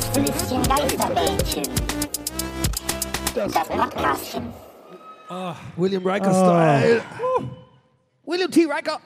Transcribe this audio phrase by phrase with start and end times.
[0.00, 1.62] Gästelistchen Geisterbällchen.
[3.34, 4.44] Das Podcastchen.
[5.76, 7.02] William Riker Style.
[8.24, 8.60] William T.
[8.62, 8.98] Riker.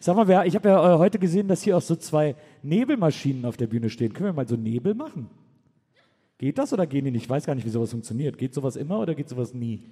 [0.00, 2.34] Sag mal, wer, ich habe ja äh, heute gesehen, dass hier auch so zwei
[2.64, 4.12] Nebelmaschinen auf der Bühne stehen.
[4.12, 5.30] Können wir mal so Nebel machen?
[6.38, 7.24] Geht das oder gehen die nicht?
[7.26, 8.36] Ich weiß gar nicht, wie sowas funktioniert.
[8.36, 9.84] Geht sowas immer oder geht sowas nie?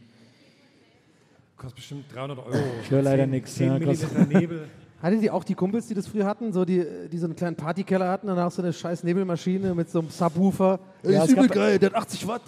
[1.57, 2.59] Kostet bestimmt 300 Euro.
[2.82, 4.69] Ich höre leider 10 nix, 10 ja, Milliliter Nebel.
[5.01, 7.55] Hattet ihr auch die Kumpels, die das früher hatten, so die, die so einen kleinen
[7.57, 10.80] Partykeller hatten, danach so eine scheiß Nebelmaschine mit so einem Subwoofer?
[11.05, 12.43] Ja, ist es gab- übel geil, der hat 80 Watt.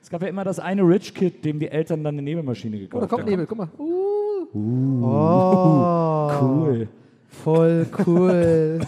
[0.00, 2.80] Es gab ja immer das eine Rich Kid, dem die Eltern dann eine Nebelmaschine Oh,
[2.80, 3.30] gekauft da kommt haben.
[3.30, 3.68] Nebel, guck mal.
[3.78, 5.04] Uh.
[5.04, 6.88] Oh, Cool.
[7.28, 8.80] voll cool.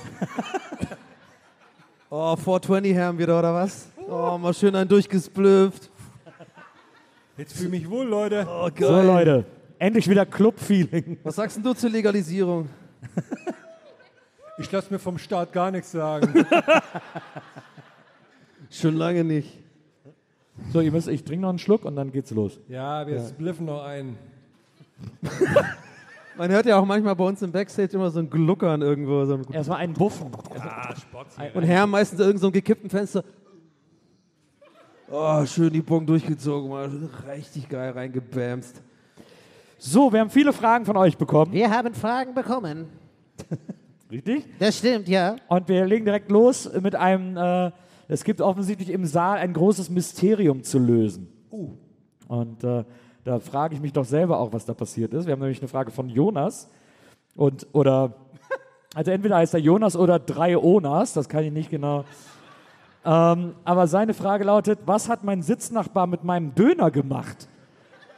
[2.11, 3.89] oh, 420 haben wir da, oder was?
[4.09, 5.91] Oh, mal schön einen durchgesplüfft.
[7.37, 8.47] Jetzt fühle ich mich wohl, Leute.
[8.49, 9.45] Oh, So, Leute.
[9.79, 11.19] Endlich wieder Club-Feeling.
[11.23, 12.69] Was sagst denn du zur Legalisierung?
[14.57, 16.33] Ich lasse mir vom Staat gar nichts sagen.
[18.71, 19.59] Schon lange nicht.
[20.73, 22.61] So, ihr müsst, ich trinke noch einen Schluck und dann geht's los.
[22.69, 24.17] ja, wir spliffen noch ein.
[26.37, 29.25] Man hört ja auch manchmal bei uns im Backstage immer so ein Gluckern irgendwo.
[29.25, 30.31] So ein Erstmal einen Buffen.
[30.59, 31.29] Ah, Sport.
[31.55, 33.25] Und Herr meistens irgend so ein gekippten Fenster.
[35.11, 36.91] Oh, schön die Bon durchgezogen, mal
[37.29, 38.83] richtig geil reingebämst.
[39.79, 41.53] So, wir haben viele Fragen von euch bekommen.
[41.53, 42.87] Wir haben Fragen bekommen.
[44.11, 44.45] Richtig?
[44.59, 45.37] Das stimmt, ja.
[45.49, 47.73] Und wir legen direkt los mit einem, äh,
[48.09, 51.29] es gibt offensichtlich im Saal ein großes Mysterium zu lösen.
[52.29, 52.85] Und äh,
[53.25, 55.27] da frage ich mich doch selber auch, was da passiert ist.
[55.27, 56.71] Wir haben nämlich eine Frage von Jonas.
[57.35, 58.15] Und, oder,
[58.95, 62.05] also entweder heißt er Jonas oder drei Onas, das kann ich nicht genau.
[63.05, 67.49] Ähm, aber seine Frage lautet, was hat mein Sitznachbar mit meinem Döner gemacht?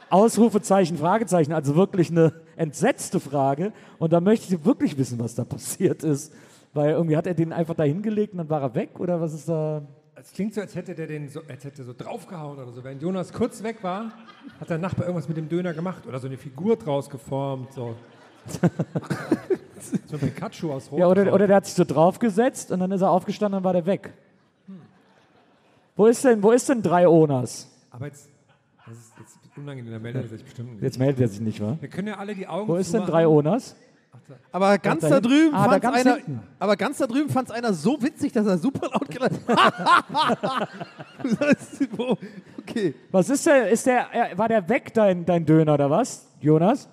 [0.09, 3.73] Ausrufezeichen, Fragezeichen, also wirklich eine entsetzte Frage.
[3.99, 6.33] Und da möchte ich wirklich wissen, was da passiert ist.
[6.73, 9.33] Weil irgendwie hat er den einfach da hingelegt und dann war er weg oder was
[9.33, 9.81] ist da?
[10.15, 12.83] Es klingt so, als hätte der den so, als hätte so draufgehauen oder so.
[12.83, 14.11] Wenn Jonas kurz weg war,
[14.59, 17.73] hat der Nachbar irgendwas mit dem Döner gemacht oder so eine Figur draus geformt.
[17.73, 17.95] So,
[20.05, 20.99] so ein Pikachu aus Rot.
[20.99, 23.73] Ja, oder, oder der hat sich so draufgesetzt und dann ist er aufgestanden und war
[23.73, 24.13] der weg.
[25.95, 27.67] Wo ist denn, wo ist denn drei Onas?
[27.89, 28.29] Aber jetzt,
[28.91, 30.83] ist jetzt unangenehm, da meldet er sich bestimmt nicht.
[30.83, 31.77] Jetzt meldet er sich nicht, wa?
[31.79, 33.75] Wir können ja alle die Augen Wo ist denn drei Onas?
[34.51, 36.41] Aber ganz da da, drüben Ah, ganz einer, hinten.
[36.59, 40.69] aber ganz da drüben fand es einer so witzig, dass er super laut gelacht hat.
[42.59, 42.93] okay.
[43.11, 46.89] Was ist der, ist der, war der weg, dein, dein Döner oder was, Jonas?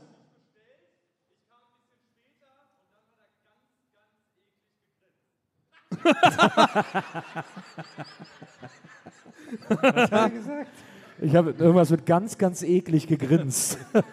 [11.20, 13.78] Ich habe irgendwas mit ganz, ganz eklig gegrinst.
[13.92, 14.04] Hat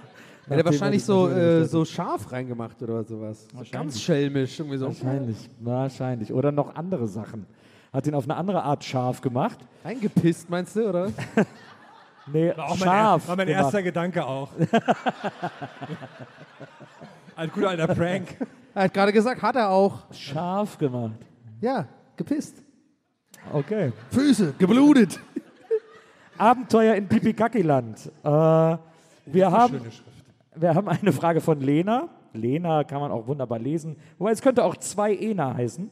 [0.50, 3.48] er Nachdem wahrscheinlich so, äh, so scharf reingemacht oder sowas.
[3.54, 4.60] So ganz schelmisch.
[4.60, 4.88] Irgendwie so.
[4.88, 6.34] Wahrscheinlich, wahrscheinlich.
[6.34, 7.46] Oder noch andere Sachen.
[7.94, 9.60] Hat ihn auf eine andere Art scharf gemacht.
[9.86, 11.12] Reingepisst, meinst du, oder?
[12.32, 13.24] Nee, War, auch mein, scharf.
[13.24, 13.64] er- war mein gemacht.
[13.64, 14.50] erster Gedanke auch.
[17.36, 18.38] Ein guter alter Prank.
[18.76, 20.04] Er hat gerade gesagt, hat er auch.
[20.14, 21.16] Scharf gemacht.
[21.62, 22.62] Ja, gepisst.
[23.52, 23.92] Okay.
[24.12, 25.20] Füße, geblutet.
[26.42, 28.12] Abenteuer in Pipikakiland.
[28.24, 29.82] Äh, wir, haben,
[30.56, 32.10] wir haben eine Frage von Lena.
[32.34, 33.96] Lena kann man auch wunderbar lesen.
[34.18, 35.92] Wobei es könnte auch zwei Ena heißen.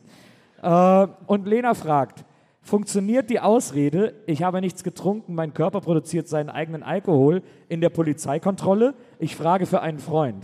[0.62, 2.26] Äh, und Lena fragt,
[2.64, 7.90] funktioniert die Ausrede, ich habe nichts getrunken, mein Körper produziert seinen eigenen Alkohol in der
[7.90, 8.96] Polizeikontrolle?
[9.20, 10.44] Ich frage für einen Freund.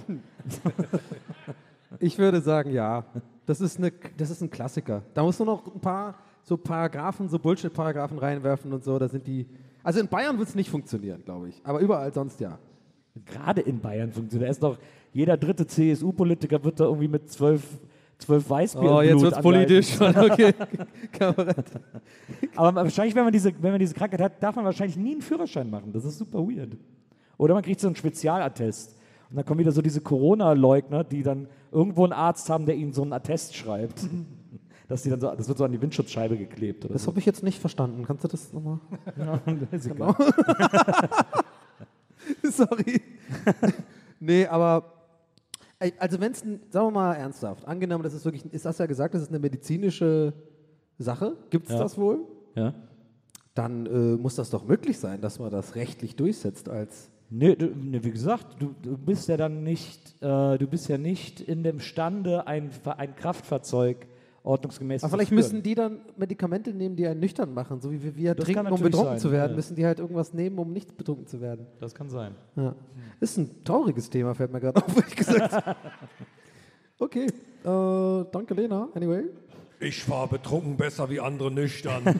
[1.99, 3.05] Ich würde sagen, ja.
[3.45, 5.01] Das ist, eine, das ist ein Klassiker.
[5.13, 8.99] Da musst du noch ein paar so Paragraphen, so Bullshit-Paragraphen reinwerfen und so.
[8.99, 9.47] Da sind die.
[9.85, 11.62] Also in Bayern wird es nicht funktionieren, glaube ich.
[11.63, 12.57] Aber überall sonst ja.
[13.23, 14.47] Gerade in Bayern funktioniert.
[14.47, 14.79] Da ist doch
[15.13, 17.62] jeder dritte CSU-Politiker wird da irgendwie mit zwölf,
[18.18, 20.01] zwölf Weißbier Oh, jetzt Blut wird's politisch.
[20.01, 20.53] Okay.
[22.56, 25.22] Aber wahrscheinlich, wenn man, diese, wenn man diese Krankheit hat, darf man wahrscheinlich nie einen
[25.22, 25.94] Führerschein machen.
[25.94, 26.75] Das ist super weird.
[27.38, 28.97] Oder man kriegt so einen Spezialattest.
[29.29, 32.91] Und dann kommen wieder so diese Corona-Leugner, die dann irgendwo einen Arzt haben, der ihnen
[32.91, 34.09] so einen Attest schreibt.
[34.87, 36.85] Dass die dann so, das wird so an die Windschutzscheibe geklebt.
[36.85, 37.09] Oder Das so.
[37.09, 38.03] habe ich jetzt nicht verstanden.
[38.05, 38.79] Kannst du das nochmal?
[39.17, 39.39] Ja,
[39.71, 40.15] ist egal.
[42.43, 43.01] Sorry.
[44.19, 44.91] nee, aber
[45.99, 49.13] also wenn es, sagen wir mal ernsthaft, angenommen, das ist wirklich, ist das ja gesagt,
[49.13, 50.33] das ist eine medizinische
[50.97, 51.79] Sache, gibt es Ja.
[51.79, 52.19] das wohl?
[52.55, 52.73] Ja?
[53.53, 57.65] Dann äh, muss das doch möglich sein, dass man das rechtlich durchsetzt als Nee, du,
[57.67, 61.63] nee, wie gesagt, du, du bist ja dann nicht, äh, du bist ja nicht in
[61.63, 64.05] dem Stande, ein, ein Kraftfahrzeug
[64.45, 68.15] ordnungsgemäß Aber vielleicht müssen die dann Medikamente nehmen, die einen nüchtern machen, so wie wir,
[68.15, 69.56] wir Das trinken, um betrunken sein, zu werden, ja.
[69.56, 71.65] müssen die halt irgendwas nehmen, um nicht betrunken zu werden.
[71.80, 72.36] Das kann sein.
[72.56, 72.75] Ja.
[73.19, 75.77] Ist ein trauriges Thema, fällt mir gerade auf, ehrlich gesagt.
[77.00, 79.24] okay, äh, danke Lena, anyway.
[79.80, 82.03] Ich fahre betrunken besser wie andere nüchtern.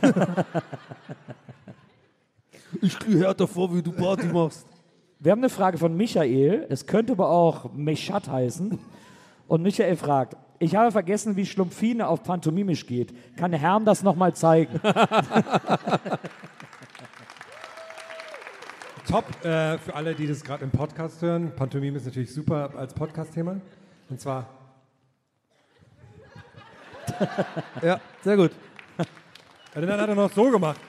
[2.82, 4.68] Ich kriege härter vor, wie du Party machst.
[5.20, 6.66] Wir haben eine Frage von Michael.
[6.70, 8.78] Es könnte aber auch Mechat heißen.
[9.48, 13.14] Und Michael fragt: Ich habe vergessen, wie Schlumpfine auf Pantomimisch geht.
[13.38, 14.80] Kann Herm das nochmal zeigen?
[19.08, 21.52] Top äh, für alle, die das gerade im Podcast hören.
[21.56, 23.62] Pantomime ist natürlich super als Podcast-Thema.
[24.10, 24.50] Und zwar,
[27.84, 28.50] Ja, sehr gut.
[28.98, 30.80] ja, den hat er noch so gemacht.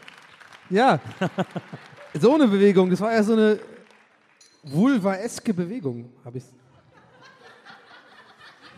[0.70, 0.99] Ja.
[2.14, 2.88] So eine Bewegung.
[2.88, 3.58] Das war ja so eine
[4.62, 6.44] vulvaeske Bewegung, habe ich.
[6.44, 6.55] Wir haben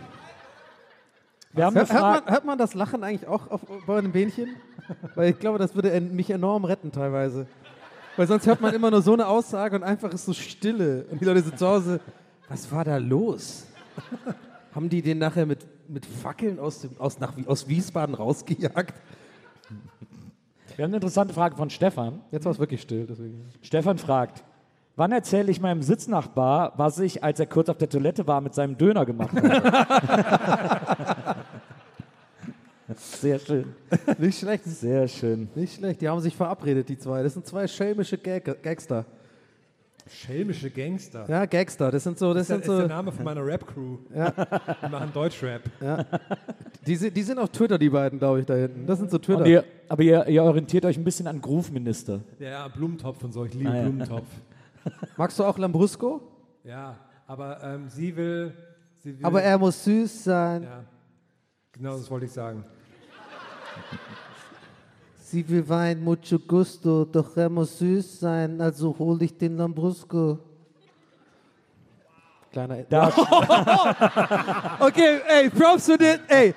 [0.01, 4.57] eine Hört, hört, man, hört man das Lachen eigentlich auch auf, bei einem Bähnchen?
[5.15, 7.47] Weil ich glaube, das würde mich enorm retten teilweise.
[8.17, 11.07] Weil sonst hört man immer nur so eine Aussage und einfach ist so Stille.
[11.11, 12.01] Und die Leute sind zu Hause.
[12.49, 13.67] Was war da los?
[14.75, 18.95] Haben die den nachher mit, mit Fackeln aus, dem, aus, nach, aus Wiesbaden rausgejagt?
[20.77, 22.21] Wir haben eine interessante Frage von Stefan.
[22.31, 23.07] Jetzt war es wirklich still.
[23.07, 23.45] Deswegen.
[23.63, 24.45] Stefan fragt:
[24.95, 28.55] Wann erzähle ich meinem Sitznachbar, was ich, als er kurz auf der Toilette war, mit
[28.55, 30.97] seinem Döner gemacht habe?
[32.97, 33.67] Sehr schön.
[34.19, 34.65] Nicht schlecht.
[34.65, 35.49] Sehr schön.
[35.55, 36.01] Nicht schlecht.
[36.01, 37.23] Die haben sich verabredet, die zwei.
[37.23, 39.05] Das sind zwei schelmische Gag Gagster.
[40.11, 41.27] Schelmische Gangster.
[41.29, 41.91] Ja, Gagster.
[41.91, 43.99] Das sind so, das Das ist, sind der, ist so, der Name von meiner Rap-Crew.
[44.11, 45.63] Die machen Deutschrap.
[46.87, 48.87] die, sind- die sind auf Twitter, die beiden, glaube ich, da hinten.
[48.87, 49.41] Das sind so Twitter.
[49.41, 52.21] Aber, ihr, aber ihr, ihr orientiert euch ein bisschen an Groove-Minister.
[52.39, 53.45] Ja, ja, Blumentopf und so.
[53.45, 53.83] Ich liebe Ah, ja.
[53.83, 54.27] Blumentopf.
[55.19, 56.23] Magst du auch Lambrusco?
[56.65, 56.97] Ja,
[57.27, 58.55] aber ähm, sie will.
[58.97, 60.63] Sie will Aber er muss süß sein.
[60.63, 60.85] Ja,
[61.73, 62.65] genau das wollte ich sagen.
[65.19, 70.39] Sie will Wein, mucho gusto, doch er muss süß sein, also hol ich den Lambrusco.
[72.51, 72.85] Kleiner.
[72.89, 73.13] Da,
[74.81, 76.21] Okay, ey, Props für den.
[76.29, 76.55] Ey,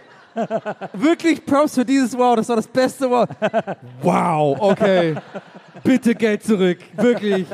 [0.93, 2.37] wirklich Props für dieses Wow.
[2.37, 3.27] Das war das beste Wow.
[4.01, 5.15] Wow, okay.
[5.83, 6.79] Bitte Geld zurück.
[6.95, 7.45] Wirklich.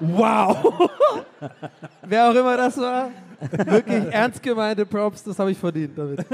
[0.00, 0.90] Wow.
[2.02, 3.10] Wer auch immer das war.
[3.40, 5.22] Wirklich ernst gemeinte Props.
[5.22, 6.24] Das habe ich verdient damit.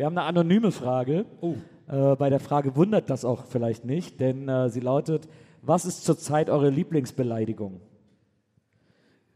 [0.00, 1.26] Wir haben eine anonyme Frage.
[1.42, 1.56] Oh.
[1.86, 5.28] Äh, bei der Frage wundert das auch vielleicht nicht, denn äh, sie lautet:
[5.60, 7.82] Was ist zurzeit eure Lieblingsbeleidigung?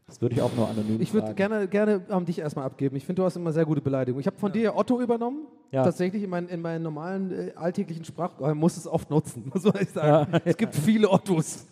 [0.07, 2.95] Das würde ich auch nur anonym Ich würde gerne, gerne an dich erstmal abgeben.
[2.95, 4.21] Ich finde, du hast immer sehr gute Beleidigungen.
[4.21, 5.45] Ich habe von dir Otto übernommen.
[5.69, 5.83] Ja.
[5.83, 8.31] Tatsächlich in, mein, in meinen normalen äh, alltäglichen Sprach.
[8.39, 10.41] Oh, man muss es oft nutzen, muss ich sagen.
[10.45, 11.67] Es gibt viele Ottos.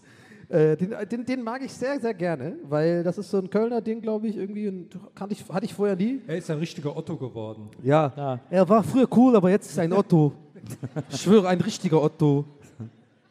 [0.54, 3.82] Äh, den, den, den mag ich sehr, sehr gerne, weil das ist so ein Kölner
[3.82, 4.68] Ding, glaube ich, irgendwie.
[4.68, 6.22] Und kannte ich, hatte ich vorher nie.
[6.28, 7.70] Er ist ein richtiger Otto geworden.
[7.82, 8.14] Ja.
[8.16, 8.40] Ja.
[8.52, 10.32] Er war früher cool, aber jetzt ist er ein Otto.
[11.10, 12.46] Ich schwöre, ein richtiger Otto.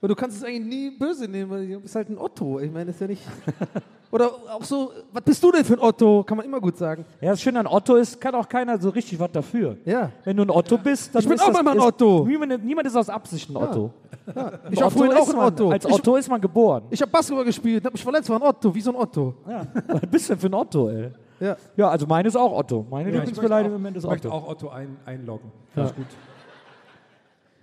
[0.03, 2.59] Und du kannst es eigentlich nie böse nehmen, weil du bist halt ein Otto.
[2.59, 3.23] Ich meine, das ist ja nicht.
[4.11, 6.23] Oder auch so, was bist du denn für ein Otto?
[6.25, 7.05] Kann man immer gut sagen.
[7.21, 9.79] Ja, das Schöne an Otto ist, kann auch keiner so richtig was dafür.
[9.87, 10.11] Ja.
[10.25, 12.27] Wenn du ein Otto bist, dann Ich bin ist auch das, manchmal ein ist, Otto.
[12.27, 13.91] Niemand, niemand ist aus Absicht ein Otto.
[14.27, 15.71] Ich Ein war vorhin auch ist ein man, Otto.
[15.71, 16.83] Als Ich- Otto ist man geboren.
[16.91, 19.35] Ich habe Basketball gespielt, habe mich verletzt, war ein Otto, wie so ein Otto.
[19.49, 19.67] Ja.
[19.87, 21.11] Was bist du denn für ein Otto, ey?
[21.41, 21.57] Ja.
[21.77, 22.85] Ja, also meine ist auch Otto.
[22.91, 24.37] Meine Ja, ich Lieblingsbeleidigung im möchte Moment ist auch, ich möchte Otto.
[24.37, 25.51] auch Otto ein, einloggen.
[25.75, 25.85] Ja.
[25.85, 26.07] Ist gut.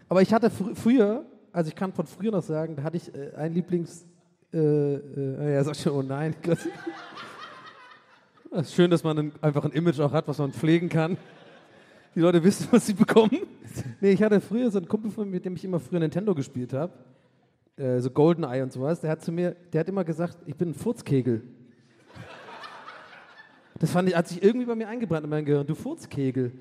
[0.07, 3.13] Aber ich hatte fr früher, also ich kann von früher noch sagen, da hatte ich
[3.13, 4.05] äh, ein Lieblings.
[4.53, 6.35] Äh, äh, ja, sag schon, oh nein.
[8.51, 11.17] Es ist schön, dass man ein, einfach ein Image auch hat, was man pflegen kann.
[12.15, 13.41] Die Leute wissen, was sie bekommen.
[14.01, 16.33] Nee, ich hatte früher so einen Kumpel von mir, mit dem ich immer früher Nintendo
[16.33, 16.91] gespielt habe.
[17.77, 19.01] Äh, so Goldeneye und sowas.
[19.01, 21.43] Der hat zu mir, der hat immer gesagt, ich bin ein Furzkegel.
[23.77, 25.65] Das fand ich, hat sich irgendwie bei mir eingebrannt in mein Gehirn.
[25.65, 26.51] Du Furzkegel.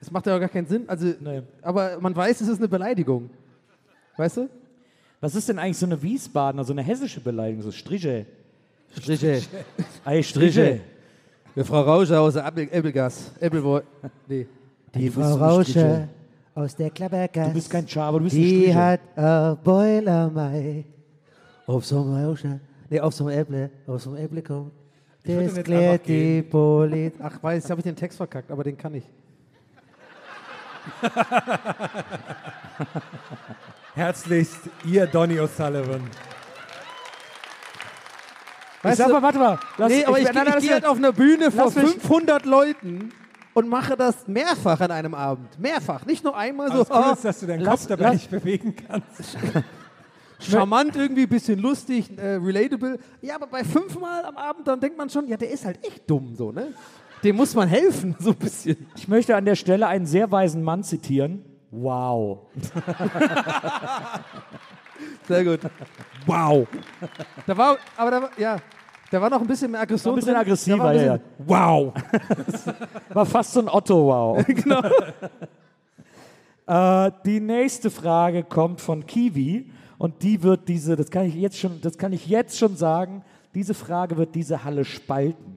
[0.00, 0.84] Das macht ja auch gar keinen Sinn.
[0.88, 1.42] Also, Nee.
[1.62, 3.30] aber man weiß, es ist eine Beleidigung.
[4.16, 4.48] Weißt du?
[5.20, 7.62] Was ist denn eigentlich so eine Wiesbadener, so eine hessische Beleidigung?
[7.62, 8.26] So Striche.
[8.98, 9.40] Striche.
[10.04, 10.80] Ey, Striche.
[11.54, 13.32] Ja, Frau Rauscher aus der Ebbel- Ebbelgas.
[13.40, 13.82] Ebbelwohl.
[14.28, 14.46] Nee.
[14.94, 16.08] Die bist Frau ein Rauscher
[16.54, 17.48] aus der Klappergasse.
[17.48, 18.74] Du bist kein Schaber, du bist ein Die Striche.
[18.74, 20.84] hat ein Boilermei
[21.66, 22.60] auf so einem Rauscher,
[22.90, 24.72] nee, auf so einem Äpple, auf so einem Äpple kommt.
[25.24, 26.42] Das klärt die.
[26.42, 27.18] Polizei.
[27.22, 29.04] Ach, weiß, jetzt habe ich den Text verkackt, aber den kann ich.
[33.94, 36.02] Herzlichst, ihr Donny O'Sullivan.
[38.82, 39.58] Weißt sag du, mal, warte mal.
[39.78, 41.92] Lass, nee, aber ich, nein, nein, ich, gehe halt auf einer Bühne vor Lass mich-
[41.92, 43.12] 500 Leuten
[43.54, 45.58] und mache das mehrfach an einem Abend.
[45.58, 46.04] Mehrfach.
[46.04, 48.12] Nicht nur einmal so Das Coole ah, ist, dass du deinen lass- Kopf dabei lass-
[48.14, 49.36] nicht bewegen kannst.
[50.50, 52.98] charmant irgendwie, bisschen lustig, äh, relatable.
[53.22, 56.08] Ja, aber bei fünfmal am Abend, dann denkt man schon, ja, der ist halt echt
[56.08, 56.74] dumm, so, ne?
[57.26, 58.86] Dem muss man helfen, so ein bisschen.
[58.94, 61.44] Ich möchte an der Stelle einen sehr weisen Mann zitieren.
[61.72, 62.46] Wow.
[65.26, 65.58] Sehr gut.
[66.24, 66.68] Wow.
[67.44, 68.58] Da war, aber da war, ja,
[69.10, 70.14] da war noch ein bisschen mehr Aggression.
[70.14, 70.40] Ein bisschen drin.
[70.40, 71.16] aggressiver, war ein ja.
[71.16, 71.94] bisschen, Wow.
[73.08, 74.46] War fast so ein Otto-Wow.
[74.46, 74.82] genau.
[76.68, 79.68] Äh, die nächste Frage kommt von Kiwi
[79.98, 83.24] und die wird diese, das kann ich jetzt schon, das kann ich jetzt schon sagen,
[83.52, 85.56] diese Frage wird diese Halle spalten.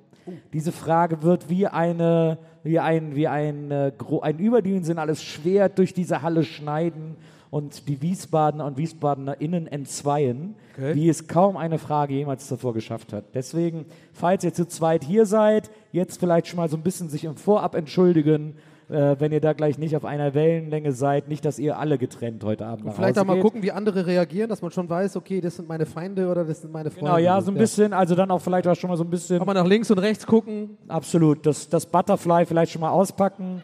[0.54, 6.22] Diese Frage wird wie eine, wie ein, wie ein, äh, ein überdimensionales Schwert durch diese
[6.22, 7.16] Halle schneiden
[7.52, 10.96] und die Wiesbadener und WiesbadenerInnen entzweien, Okay.
[10.96, 13.26] wie es kaum eine Frage jemals davor geschafft hat.
[13.34, 17.26] Deswegen, falls ihr zu zweit hier seid, jetzt vielleicht schon mal so ein bisschen sich
[17.26, 18.56] im Vorab entschuldigen,
[18.90, 22.44] äh, wenn ihr da gleich nicht auf einer Wellenlänge seid, nicht, dass ihr alle getrennt
[22.44, 23.44] heute Abend nach Vielleicht auch mal geht.
[23.44, 26.62] gucken, wie andere reagieren, dass man schon weiß, okay, das sind meine Feinde oder das
[26.62, 27.06] sind meine Freunde.
[27.06, 29.38] Genau, ja, so ein bisschen, also dann auch vielleicht auch schon mal so ein bisschen
[29.38, 30.78] Kann man nach links und rechts gucken.
[30.88, 31.46] Absolut.
[31.46, 33.64] Das, das Butterfly vielleicht schon mal auspacken.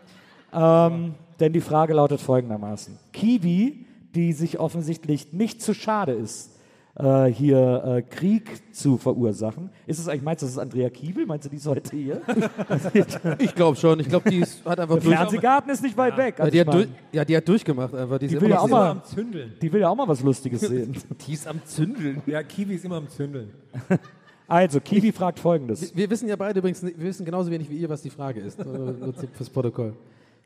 [0.53, 2.98] Ähm, denn die Frage lautet folgendermaßen.
[3.12, 6.55] Kiwi, die sich offensichtlich nicht zu schade ist,
[6.98, 9.70] äh, hier äh, Krieg zu verursachen.
[9.86, 11.25] Ist es eigentlich, meinst du, das ist Andrea Kiewel?
[11.25, 12.22] Meinst du, die ist heute hier?
[13.40, 14.00] Ich glaube schon.
[14.00, 15.16] Ich glaube, die ist, hat einfach Der durch.
[15.16, 16.36] Fernsehgarten ist nicht weit weg.
[16.38, 18.18] Ja, Also die ich hat, durch, ja, die hat durchgemacht einfach.
[18.20, 19.54] Die, Die will ja auch mal- am Zündeln.
[19.62, 20.96] die will ja auch mal was Lustiges sehen.
[21.28, 22.22] Die ist am Zündeln.
[22.25, 23.50] Ja, Kiwi ist immer am Zündeln.
[24.48, 25.96] Also, Kiwi fragt folgendes.
[25.96, 28.64] Wir wissen ja beide übrigens, wir wissen genauso wenig wie ihr, was die Frage ist.
[28.64, 29.96] Nur fürs Protokoll.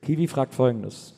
[0.01, 1.13] Kiwi fragt folgendes.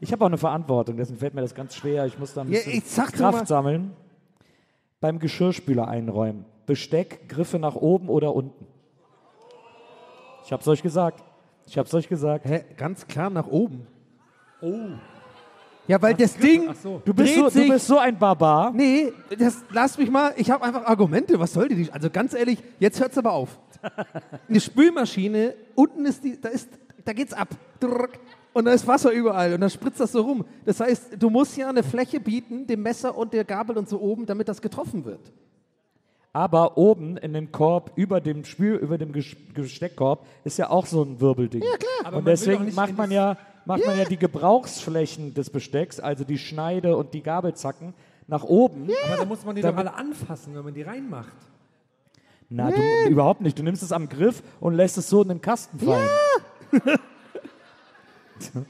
[0.00, 2.06] Ich habe auch eine Verantwortung, deswegen fällt mir das ganz schwer.
[2.06, 3.92] Ich muss da ein Ja, bisschen dir Kraft sammeln.
[5.00, 6.44] Beim Geschirrspüler einräumen.
[6.66, 8.66] Besteck, Griffe nach oben oder unten.
[10.44, 11.22] Ich hab's euch gesagt.
[11.66, 12.46] Ich hab's euch gesagt.
[12.46, 12.64] Hä?
[12.76, 13.86] Ganz klar nach oben.
[14.60, 14.74] Oh.
[15.86, 17.00] Ja, weil das Ding so.
[17.04, 17.66] Du bist, dreht so, sich.
[17.66, 18.72] du bist so ein Barbar.
[18.72, 20.34] Nee, das, lass mich mal.
[20.36, 21.38] Ich habe einfach Argumente.
[21.40, 21.90] Was soll die?
[21.90, 23.58] Also ganz ehrlich, jetzt hört's aber auf.
[24.48, 26.68] Eine Spülmaschine, unten ist die, da ist,
[27.04, 27.48] da geht's ab.
[27.80, 28.18] Drrrk.
[28.52, 30.44] Und da ist Wasser überall und dann spritzt das so rum.
[30.64, 34.00] Das heißt, du musst ja eine Fläche bieten, dem Messer und der Gabel und so
[34.00, 35.20] oben, damit das getroffen wird.
[36.32, 40.86] Aber oben in dem Korb, über dem Spül, über dem Ges- Besteckkorb, ist ja auch
[40.86, 41.62] so ein Wirbelding.
[41.62, 41.90] Ja, klar.
[42.04, 46.38] Aber Und deswegen macht man ja, macht man ja die Gebrauchsflächen des Bestecks, also die
[46.38, 47.94] Schneide und die Gabelzacken,
[48.26, 48.88] nach oben.
[49.06, 51.32] Aber da muss man die doch alle anfassen, wenn man die reinmacht.
[52.50, 53.58] Na, du, überhaupt nicht.
[53.58, 56.08] Du nimmst es am Griff und lässt es so in den Kasten fallen.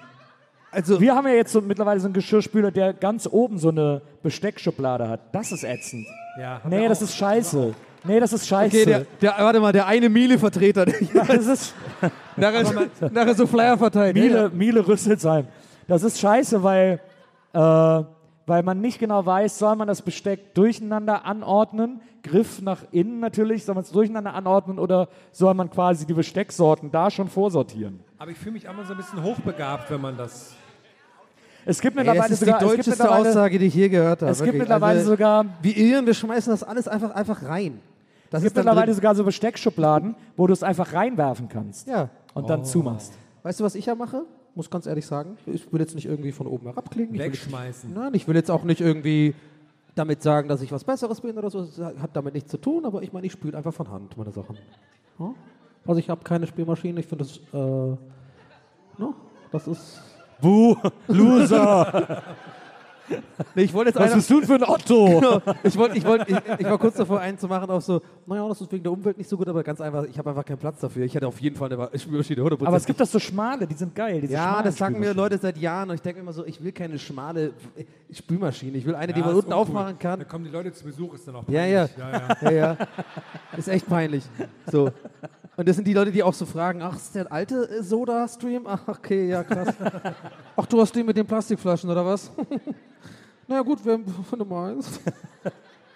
[0.71, 4.03] Also, Wir haben ja jetzt so mittlerweile so einen Geschirrspüler, der ganz oben so eine
[4.23, 5.21] Besteckschublade hat.
[5.33, 6.07] Das ist ätzend.
[6.39, 7.75] Ja, Nee, das ist scheiße.
[8.05, 8.77] Nee, das ist scheiße.
[8.77, 10.95] okay, der, der, warte mal, der eine Miele-Vertreter, der
[11.27, 11.75] das ist
[12.37, 14.15] nachher, nachher so Flyer verteilt.
[14.15, 15.49] Miele, Miele Rüsselsheim.
[15.89, 17.01] Das ist scheiße, weil,
[17.55, 23.21] äh, weil man nicht genau weiß, soll man das Besteck durcheinander anordnen, Griff nach innen
[23.21, 28.01] natürlich, soll man es durcheinander anordnen oder soll man quasi die Bestecksorten da schon vorsortieren?
[28.19, 30.55] Aber ich fühle mich immer so ein bisschen hochbegabt, wenn man das.
[31.65, 34.23] Es gibt Ey, mittlerweile das ist die sogar, gibt deutscheste Aussage, die ich je gehört
[34.23, 34.31] habe.
[34.33, 34.61] es gibt wirklich.
[34.61, 37.81] mittlerweile Also, sogar Wie Irren, wir schmeißen das alles einfach, einfach rein.
[38.31, 38.95] Das Es gibt mittlerweile drin.
[38.95, 42.09] sogar so Besteckschubladen, wo du es einfach reinwerfen kannst Ja.
[42.35, 43.13] und dann zumachst.
[43.43, 44.23] Weißt du, was ich ja mache?
[44.55, 45.37] Muss ganz ehrlich sagen.
[45.47, 47.15] Ich will jetzt nicht irgendwie von oben herabklingen.
[47.15, 47.93] Ich will, Wegschmeißen.
[47.95, 49.35] nein, ich will jetzt auch nicht irgendwie
[49.95, 51.65] damit sagen, dass ich was Besseres bin oder so.
[51.65, 54.33] Das hat damit nichts zu tun, aber ich meine, ich spüle einfach von Hand meine
[54.33, 54.57] Sachen.
[55.19, 55.35] Ja?
[55.89, 57.01] Also ich habe keine Spülmaschine.
[57.01, 57.97] Ich finde das, äh,
[58.99, 59.15] no,
[59.51, 60.03] das ist...
[60.41, 60.77] Buh,
[61.09, 62.23] Loser!
[63.55, 65.41] Nee, ich wollte jetzt Was einer, bist du denn für ein Otto?
[65.63, 68.47] ich, wollte, ich, wollte, ich, ich war kurz davor, einen zu machen auf so, naja,
[68.49, 70.59] das ist wegen der Umwelt nicht so gut, aber ganz einfach, ich habe einfach keinen
[70.59, 71.05] Platz dafür.
[71.05, 72.67] Ich hätte auf jeden Fall eine Spülmaschine, 100%.
[72.67, 74.21] Aber es gibt doch so schmale, die sind geil.
[74.21, 75.15] Diese Ja, das sagen mir.
[75.15, 77.53] Leute seit Jahren und ich denke mir immer so, ich will keine schmale
[78.13, 78.77] Spülmaschine.
[78.79, 79.63] Ich will eine, die Ja, man ist unten uncool.
[79.77, 80.19] aufmachen kann.
[80.19, 81.87] Da kommen die Leute zu Besuch, ist dann auch Ja, ja.
[81.87, 82.43] peinlich.
[82.43, 82.51] ja, ja.
[82.51, 82.77] Ja, ja.
[83.57, 84.25] Ist echt peinlich.
[84.71, 84.91] So.
[85.57, 88.63] Und das sind die Leute, die auch so fragen, ach, ist der alte äh, Soda-Stream?
[88.67, 89.75] Ach, okay, ja, krass.
[90.57, 92.31] Ach, du hast den mit den Plastikflaschen, oder was?
[93.49, 95.01] Na ja, gut, wenn, wenn du meinst.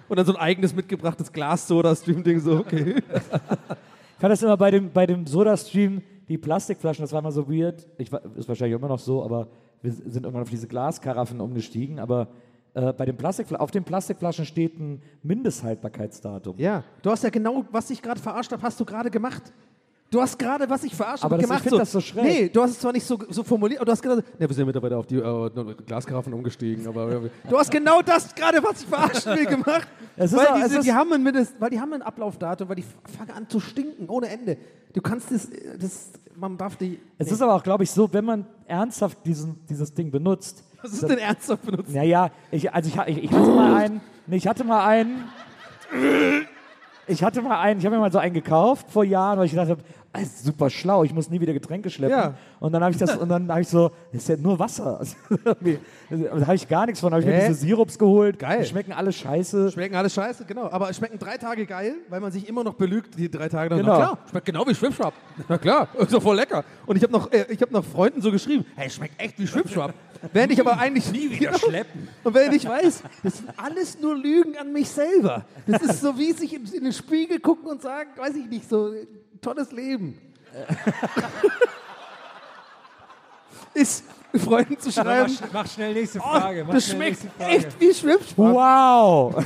[0.08, 2.96] Und dann so ein eigenes mitgebrachtes Glas-Soda-Stream-Ding, so, okay.
[2.96, 7.48] Ich fand das immer bei dem, bei dem Soda-Stream, die Plastikflaschen, das war immer so
[7.50, 7.86] weird.
[7.98, 9.48] Ich, ist wahrscheinlich immer noch so, aber
[9.82, 11.98] wir sind irgendwann auf diese Glaskaraffen umgestiegen.
[11.98, 12.28] Aber
[12.72, 16.56] äh, bei den Plastikfla auf den Plastikflaschen steht ein Mindesthaltbarkeitsdatum.
[16.58, 19.52] Ja, du hast ja genau, was ich gerade verarscht habe, hast du gerade gemacht.
[20.12, 21.62] Du hast gerade, was ich verarscht habe, das- ich gemacht.
[21.62, 22.22] find das so schräg.
[22.24, 24.54] Nee, du hast es zwar nicht so, so formuliert, aber du hast gesagt, ne, wir
[24.54, 28.82] sind mittlerweile auf die äh, Glaskaraffen umgestiegen, aber äh, du hast genau das gerade, was
[28.82, 29.88] ich verarschen will, gemacht.
[30.16, 32.68] Weil, auch- die, es sind, ist- die haben ein Mindest, weil die haben ein Ablaufdatum,
[32.68, 32.84] weil die
[33.16, 34.58] fangen an zu stinken, ohne Ende.
[34.92, 35.48] Du kannst das,
[35.80, 36.98] das man darf die...
[37.16, 37.32] Es nee.
[37.32, 40.62] ist aber auch, glaube ich, so, wenn man ernsthaft diesen, dieses Ding benutzt.
[40.82, 41.94] was ist denn ernsthaft benutzt?
[41.94, 45.24] Naja, ich, also ich, ich, ich hatte mal einen, nee, ich hatte mal einen,
[47.06, 49.52] ich hatte mal einen, ich habe mir mal so einen gekauft vor Jahren, weil ich
[49.52, 49.82] gedacht habe,
[50.20, 52.16] das ist super schlau, ich muss nie wieder Getränke schleppen.
[52.16, 52.34] Ja.
[52.60, 55.00] Und dann habe ich das, und dann habe ich so, das ist ja nur Wasser.
[55.44, 57.12] da habe ich gar nichts von.
[57.12, 58.38] Habe ich mir diese Sirups geholt.
[58.38, 58.60] Geil.
[58.60, 59.70] Die schmecken alle scheiße.
[59.70, 60.70] Schmecken alles scheiße, genau.
[60.70, 63.70] Aber es schmecken drei Tage geil, weil man sich immer noch belügt, die drei Tage.
[63.70, 63.98] Dann, Genau.
[63.98, 65.14] Na klar, schmeckt genau wie Schwimmschwapp.
[65.48, 66.64] Na klar, ist doch voll lecker.
[66.86, 69.46] Und ich habe noch, äh, ich hab noch Freunden so geschrieben, hey, schmeckt echt wie
[69.46, 69.94] Schwimmschwapp.
[70.32, 72.08] während ich aber eigentlich nie wieder schleppen.
[72.22, 75.44] Und während ich weiß, das sind alles nur Lügen an mich selber.
[75.66, 78.92] Das ist so wie sich in, den Spiegel gucken und sagen, weiß ich nicht, so
[79.42, 80.18] tolles Leben.
[83.74, 86.64] ist Freunden zu Mach, schreiben, sch- mach schnell nächste oh, Frage.
[86.64, 87.50] mach das schnell schmeckt Frage.
[87.56, 88.54] echt wie Schwimmschwapp.
[88.54, 89.34] Wow!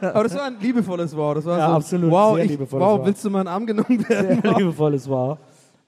[0.00, 1.34] Aber das war ein liebevolles Wow.
[1.34, 3.06] Das war Ja, so, absolut, Wow, sehr ich, liebevolles wow Wow.
[3.06, 4.40] willst du mal in den Arm genommen werden?
[4.42, 5.38] Sehr liebevolles war.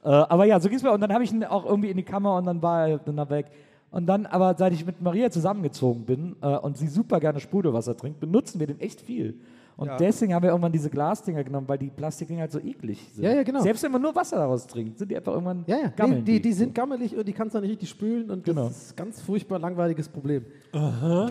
[0.03, 0.93] Äh, aber ja, so ging es mir.
[0.93, 3.17] Und dann habe ich ihn auch irgendwie in die Kammer und dann war er dann
[3.17, 3.47] da weg.
[3.91, 7.97] Und dann, aber seit ich mit Maria zusammengezogen bin äh, und sie super gerne Sprudelwasser
[7.97, 9.35] trinkt, benutzen wir den echt viel.
[9.77, 9.97] Und Ja.
[9.97, 13.25] deswegen haben wir irgendwann diese Glasdinger genommen, weil die Plastikdinger halt so eklig sind.
[13.25, 13.61] Ja, ja, genau.
[13.63, 15.83] Selbst wenn man nur Wasser daraus trinkt, sind die einfach irgendwann Ja, ja.
[15.87, 16.25] Nee, gammeln.
[16.25, 18.67] die, die sind gammelig und die kannst du nicht richtig spülen und Genau.
[18.69, 20.45] das ist ein ganz furchtbar langweiliges Problem.
[20.73, 21.31] Aha.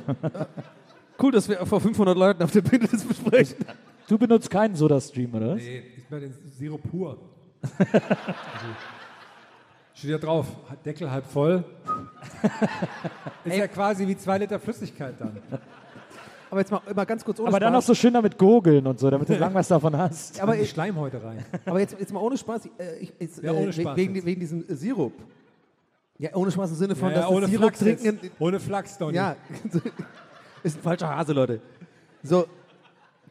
[1.21, 3.57] cool, dass wir vor 500 Leuten auf der Bühne das besprechen.
[4.07, 5.55] Du benutzt keinen Soda-Stream, oder?
[5.55, 7.17] Nee, ich meine den Sirup pur.
[7.77, 7.97] also,
[9.93, 10.47] steht ja drauf,
[10.83, 11.63] Deckel halb voll.
[13.45, 15.37] Ist ja quasi wie zwei Liter Flüssigkeit dann.
[16.49, 17.87] Aber jetzt mal, mal ganz kurz ohne Aber dann noch Spaß.
[17.87, 20.41] so schön damit gurgeln und so, damit du lang was davon hast.
[20.41, 21.45] aber, ich, Schleimhäute rein.
[21.65, 22.65] aber jetzt, jetzt mal ohne Spaß.
[22.65, 24.25] Ich, äh, ich, jetzt, Ja, ohne äh, Spaß wegen, jetzt.
[24.25, 25.13] wegen diesem Sirup.
[26.17, 28.03] Ja, ohne Spaß im Sinne von, Ja, ja, dass das ohne Sirup Flachs jetzt.
[28.03, 28.31] trinken.
[28.39, 29.15] Ohne Flachs, Donny.
[29.15, 29.35] Ja,
[30.63, 31.61] ist ein falscher Hase, Leute.
[32.23, 32.45] So,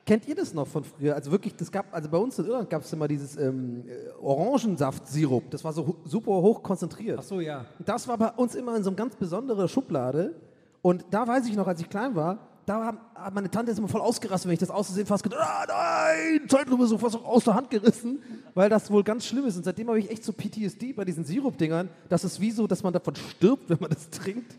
[0.07, 1.15] kennt ihr das noch von früher?
[1.15, 4.23] Also wirklich, das gab, also bei uns in Irland gab es immer dieses ähm, äh,
[4.23, 5.51] Orangensaft-Sirup.
[5.51, 7.19] Das war so super hoch konzentriert.
[7.21, 7.67] Ach so, ja.
[7.85, 10.35] Das war bei uns immer in so einer ganz besonderen Schublade.
[10.81, 13.79] Und da weiß ich noch, als ich klein war, da haben, hat meine Tante ist
[13.79, 17.45] immer voll ausgerastet, wenn ich das auszusehen fast gedacht, ah nein, Zeitlupe so fast aus
[17.45, 18.19] der Hand gerissen,
[18.55, 19.57] weil das wohl ganz schlimm ist.
[19.57, 21.89] Und seitdem habe ich echt so PTSD bei diesen Sirup-Dingern.
[22.09, 24.59] Das ist wie so, dass man davon stirbt, wenn man das trinkt.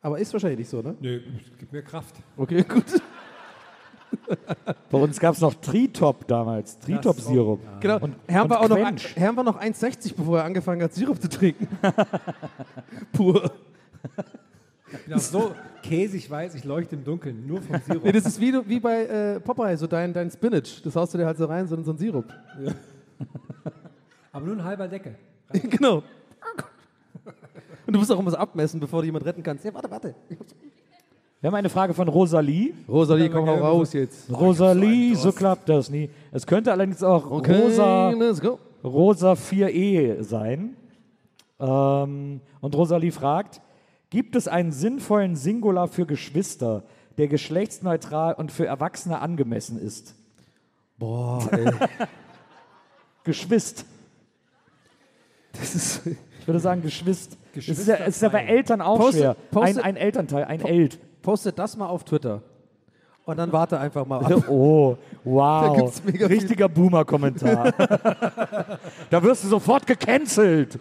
[0.00, 0.96] Aber ist wahrscheinlich nicht so, ne?
[1.00, 1.20] Nö,
[1.58, 2.14] gib mir Kraft.
[2.36, 2.84] Okay, gut.
[4.90, 7.60] Bei uns gab es noch Tritop damals, Tritop-Sirup.
[7.80, 7.98] Genau.
[8.00, 8.76] Und- Herrn, und war auch noch.
[9.16, 11.68] Herrn war noch 1,60, bevor er angefangen hat, Sirup zu trinken.
[13.12, 13.50] Pur.
[14.92, 18.04] Ich bin auch so käsig weiß, ich leuchte im Dunkeln, nur vom Sirup.
[18.04, 20.80] Nee, das ist wie, wie bei äh, Popeye, so dein, dein Spinach.
[20.82, 22.26] Das haust du dir halt so rein, so in so einen Sirup.
[24.32, 25.14] Aber nur ein halber Deckel.
[25.52, 26.02] genau.
[27.86, 29.64] Und du musst auch immer so abmessen, bevor du jemand retten kannst.
[29.64, 30.14] Ja, warte, warte.
[31.40, 32.74] Wir haben eine Frage von Rosalie.
[32.88, 34.30] Rosalie, komm hau raus jetzt.
[34.30, 36.10] Rosalie, so klappt das nie.
[36.32, 38.58] Es könnte allerdings auch Rosa, let's go.
[38.84, 40.76] Rosa 4e sein.
[41.60, 43.60] Ähm, und Rosalie fragt,
[44.10, 46.84] gibt es einen sinnvollen Singular für Geschwister,
[47.18, 50.14] der geschlechtsneutral und für Erwachsene angemessen ist?
[50.98, 51.70] Boah, ey.
[53.24, 53.84] Geschwist.
[55.52, 56.06] Das ist,
[56.40, 57.36] Ich würde sagen Geschwist.
[57.54, 58.44] Es ist, ja, ist ja bei.
[58.44, 59.30] Eltern auch Poste- schwer.
[59.30, 60.98] Ein, poste- ein Elternteil, ein Elt.
[61.22, 62.42] postet das mal auf Twitter.
[63.24, 64.44] Und dann warte einfach mal ab.
[64.48, 65.92] Oh, wow.
[66.06, 67.72] Richtiger Boomer-Kommentar.
[69.10, 70.78] da wirst du sofort gecancelt.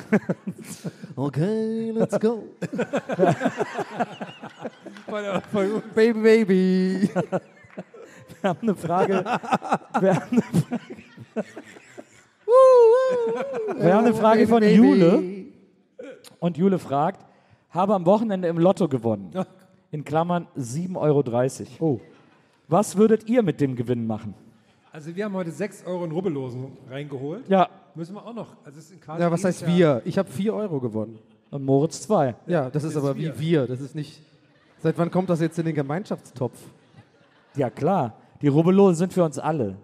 [1.16, 2.44] Okay, let's go.
[5.94, 7.10] baby, baby.
[8.42, 9.24] Wir haben eine Frage.
[10.00, 10.90] Wir haben eine Frage,
[13.78, 15.46] wir haben eine Frage von Jule.
[16.38, 17.24] Und Jule fragt,
[17.70, 19.32] habe am Wochenende im Lotto gewonnen.
[19.90, 21.22] In Klammern 7,30 Euro.
[21.80, 22.00] Oh.
[22.68, 24.34] Was würdet ihr mit dem Gewinn machen?
[24.92, 27.48] Also wir haben heute 6 Euro in Rubbellosen reingeholt.
[27.48, 28.48] Ja, Müssen wir auch noch.
[28.64, 30.02] Also es ist quasi Ja, was heißt wir?
[30.04, 31.18] Ich habe 4 Euro gewonnen.
[31.50, 32.34] und Moritz 2.
[32.46, 33.34] Ja, das ist ist aber wir.
[33.38, 33.66] wie wir.
[33.66, 34.20] Das ist nicht.
[34.82, 36.58] Seit wann kommt das jetzt in den Gemeinschaftstopf?
[37.56, 38.14] Ja, klar.
[38.42, 39.76] Die Rubbellosen sind für uns alle.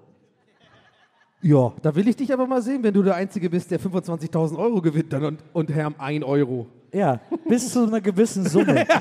[1.41, 4.57] Ja, da will ich dich aber mal sehen, wenn du der Einzige bist, der 25.000
[4.59, 6.67] Euro gewinnt dann und, und Herrn 1 Euro.
[6.93, 8.87] Ja, bis zu einer gewissen Summe.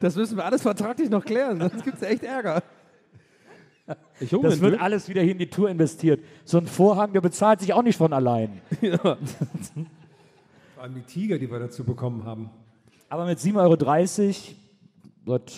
[0.00, 2.62] Das müssen wir alles vertraglich noch klären, sonst gibt es echt Ärger.
[3.86, 6.24] Das wird alles wieder hier in die Tour investiert.
[6.44, 8.60] So ein Vorhang, der bezahlt sich auch nicht von allein.
[8.80, 9.18] Vor
[10.78, 12.50] allem die Tiger, die wir dazu bekommen haben.
[13.08, 13.76] Aber mit 7,30 Euro,
[15.26, 15.52] Gott,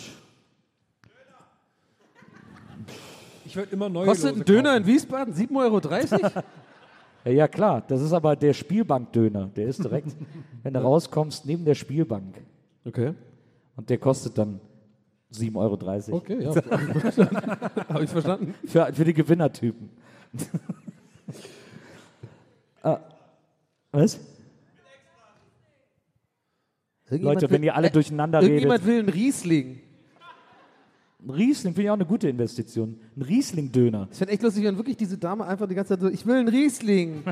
[3.47, 4.81] Ich würde immer neue Kostet Lose ein Döner kaufen.
[4.81, 5.79] in Wiesbaden 7,30 Euro?
[7.25, 9.49] ja, ja klar, das ist aber der Spielbankdöner.
[9.55, 10.13] Der ist direkt,
[10.63, 12.35] wenn du rauskommst, neben der Spielbank.
[12.83, 13.13] Okay.
[13.77, 14.59] Und der kostet dann
[15.33, 16.17] 7,30 Euro.
[16.17, 16.55] Okay, ja.
[17.89, 18.53] Habe ich verstanden.
[18.65, 19.89] Für, für die Gewinnertypen.
[22.83, 22.99] ah,
[23.91, 24.19] was?
[27.09, 28.51] Leute, wenn ihr alle durcheinander redet.
[28.51, 29.79] Irgendjemand will einen Riesling.
[31.23, 32.99] Ein Riesling finde ich auch eine gute Investition.
[33.15, 34.07] Ein Riesling-Döner.
[34.11, 36.35] Ich fände echt lustig, wenn wirklich diese Dame einfach die ganze Zeit so, ich will
[36.35, 37.23] einen Riesling.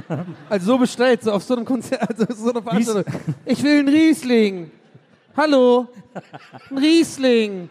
[0.50, 3.14] also so bestellt, so auf so einem Konzert, also so einer Veranstaltung.
[3.46, 4.72] Ich will einen Riesling.
[5.38, 5.88] Hallo,
[6.72, 7.70] ein Riesling.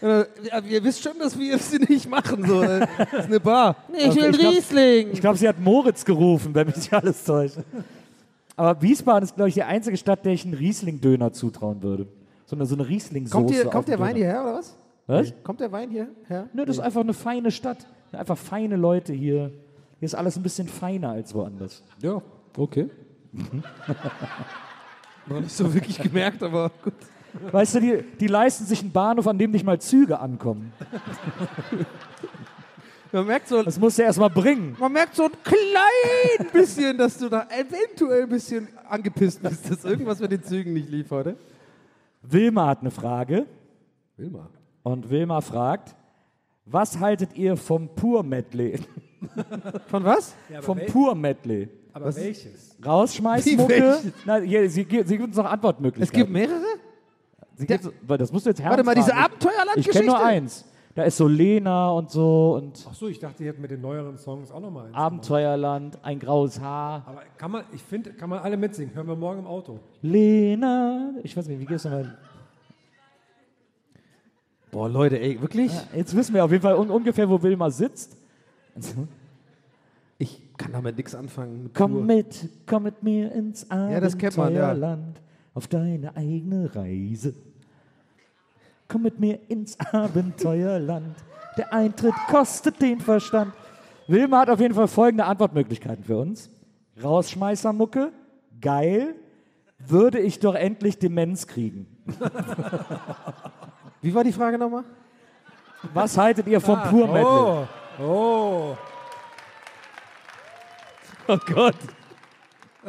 [0.00, 0.26] Ja,
[0.68, 2.46] ihr wisst schon, dass wir es nicht machen.
[2.46, 2.62] So.
[2.62, 3.76] Das ist eine Bar.
[3.90, 5.08] Nee, ich Also will glaub- Riesling.
[5.12, 7.56] Ich glaube, sie hat Moritz gerufen, wenn mich nicht alles täuscht.
[8.56, 12.06] Aber Wiesbaden ist, glaube ich, die einzige Stadt, der ich einen Riesling-Döner zutrauen würde.
[12.46, 13.34] So eine, so eine Riesling-Soße.
[13.36, 14.76] kommt hier, kommt der Wein hierher oder was?
[15.06, 15.32] Was?
[15.42, 16.48] Kommt der Wein hierher?
[16.52, 17.86] Nö, das ist einfach eine feine Stadt.
[18.12, 19.50] Einfach feine Leute hier.
[19.98, 21.82] Hier ist alles ein bisschen feiner als woanders.
[22.02, 22.20] Ja,
[22.56, 22.88] okay.
[25.26, 26.92] Noch nicht so wirklich gemerkt, aber gut.
[27.50, 30.72] Weißt du, die, die leisten sich einen Bahnhof, an dem nicht mal Züge ankommen.
[33.12, 34.76] Man merkt so, Das musst du erst mal bringen.
[34.78, 39.84] man merkt so ein klein bisschen, dass du da eventuell ein bisschen angepisst bist, dass
[39.84, 41.36] irgendwas mit den Zügen nicht lief heute.
[42.22, 43.46] Wilma hat eine Frage.
[44.16, 44.48] Wilma.
[44.82, 45.94] Und Wilma fragt,
[46.66, 48.80] was haltet ihr vom Pur-Medley?
[49.86, 50.34] Von was?
[50.50, 51.68] Ja, vom Pur-Medley.
[51.92, 52.76] Aber welches?
[52.78, 53.68] Wie Rausschmeißmucke.
[53.68, 54.12] welches?
[54.24, 56.18] Na, hier, sie, sie gibt uns noch Es Antwortmöglichkeiten.
[56.20, 56.64] gibt mehrere?
[58.06, 59.32] Weil das musst du jetzt Warte mal, diese fragen.
[59.36, 60.06] Ich kenne Abenteuerland-Geschichte?
[60.06, 60.64] nur eins.
[60.94, 63.80] Da ist so Lena und so und Ach so, ich dachte, die hätten mit den
[63.80, 64.94] neueren Songs auch nochmal eins.
[64.94, 67.02] Abenteuerland, ein graues Haar.
[67.06, 68.94] Aber kann man, ich finde, kann man alle mitsingen.
[68.94, 69.80] Hören wir morgen im Auto.
[70.02, 71.10] Lena.
[71.24, 72.16] Ich weiß nicht, wie geht's nochmal?
[74.70, 75.72] Boah, Leute, ey, wirklich?
[75.94, 78.16] Jetzt wissen wir auf jeden Fall un ungefähr, wo Wilma sitzt.
[80.18, 81.64] Ich kann damit nichts anfangen.
[81.64, 82.02] mit Komm Tour.
[82.02, 84.72] mit, komm mit mir ins Ja, das kennt man, ja.
[85.54, 87.34] Auf deine eigene Reise.
[88.88, 91.16] Komm mit mir ins Abenteuerland.
[91.56, 93.52] Der Eintritt kostet den Verstand.
[94.08, 96.50] Wilma hat auf jeden Fall folgende Antwortmöglichkeiten für uns.
[97.02, 98.12] Rausschmeißermucke,
[98.60, 99.14] geil,
[99.78, 101.86] würde ich doch endlich Demenz kriegen.
[104.02, 104.84] Wie war die Frage nochmal?
[105.92, 107.68] Was haltet ihr vom Pur Metal?
[107.98, 108.76] Oh, oh.
[111.26, 111.76] Oh Gott.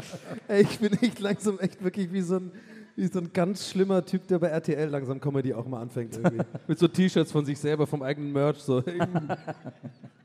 [0.47, 2.51] Ey, ich bin echt langsam echt wirklich wie so ein,
[2.95, 6.43] wie so ein ganz schlimmer Typ, der bei RTL langsam Comedy auch mal anfängt irgendwie.
[6.67, 8.83] Mit so T-Shirts von sich selber, vom eigenen Merch, so.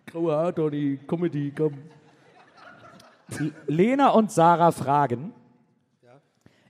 [0.06, 1.74] Graue Haare, Donny, Comedy, komm.
[3.66, 5.32] Lena und Sarah fragen.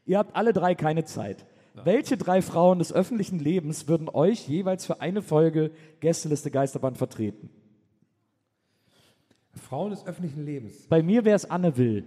[0.04, 1.46] Ihr habt alle drei keine Zeit.
[1.84, 7.48] Welche drei Frauen des öffentlichen Lebens würden euch jeweils für eine Folge Gästeliste Geisterbahn vertreten?
[9.54, 10.86] Frauen des öffentlichen Lebens.
[10.88, 12.04] Bei mir wäre es Anne Will.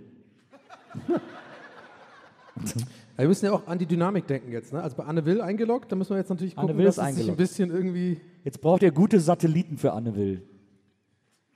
[3.16, 4.82] Wir müssen ja auch an die Dynamik denken jetzt, ne?
[4.82, 7.04] Also bei Anne Will eingeloggt, da müssen wir jetzt natürlich Anne gucken, Will dass ist
[7.04, 7.38] es sich ein eingeloggt.
[7.38, 8.22] bisschen irgendwie...
[8.44, 10.42] Jetzt braucht ihr gute Satelliten für Anne Will.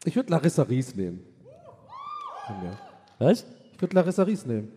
[0.05, 1.21] Ich würde Larissa Ries nehmen.
[3.19, 3.45] Was?
[3.73, 4.71] Ich würde Larissa Ries nehmen.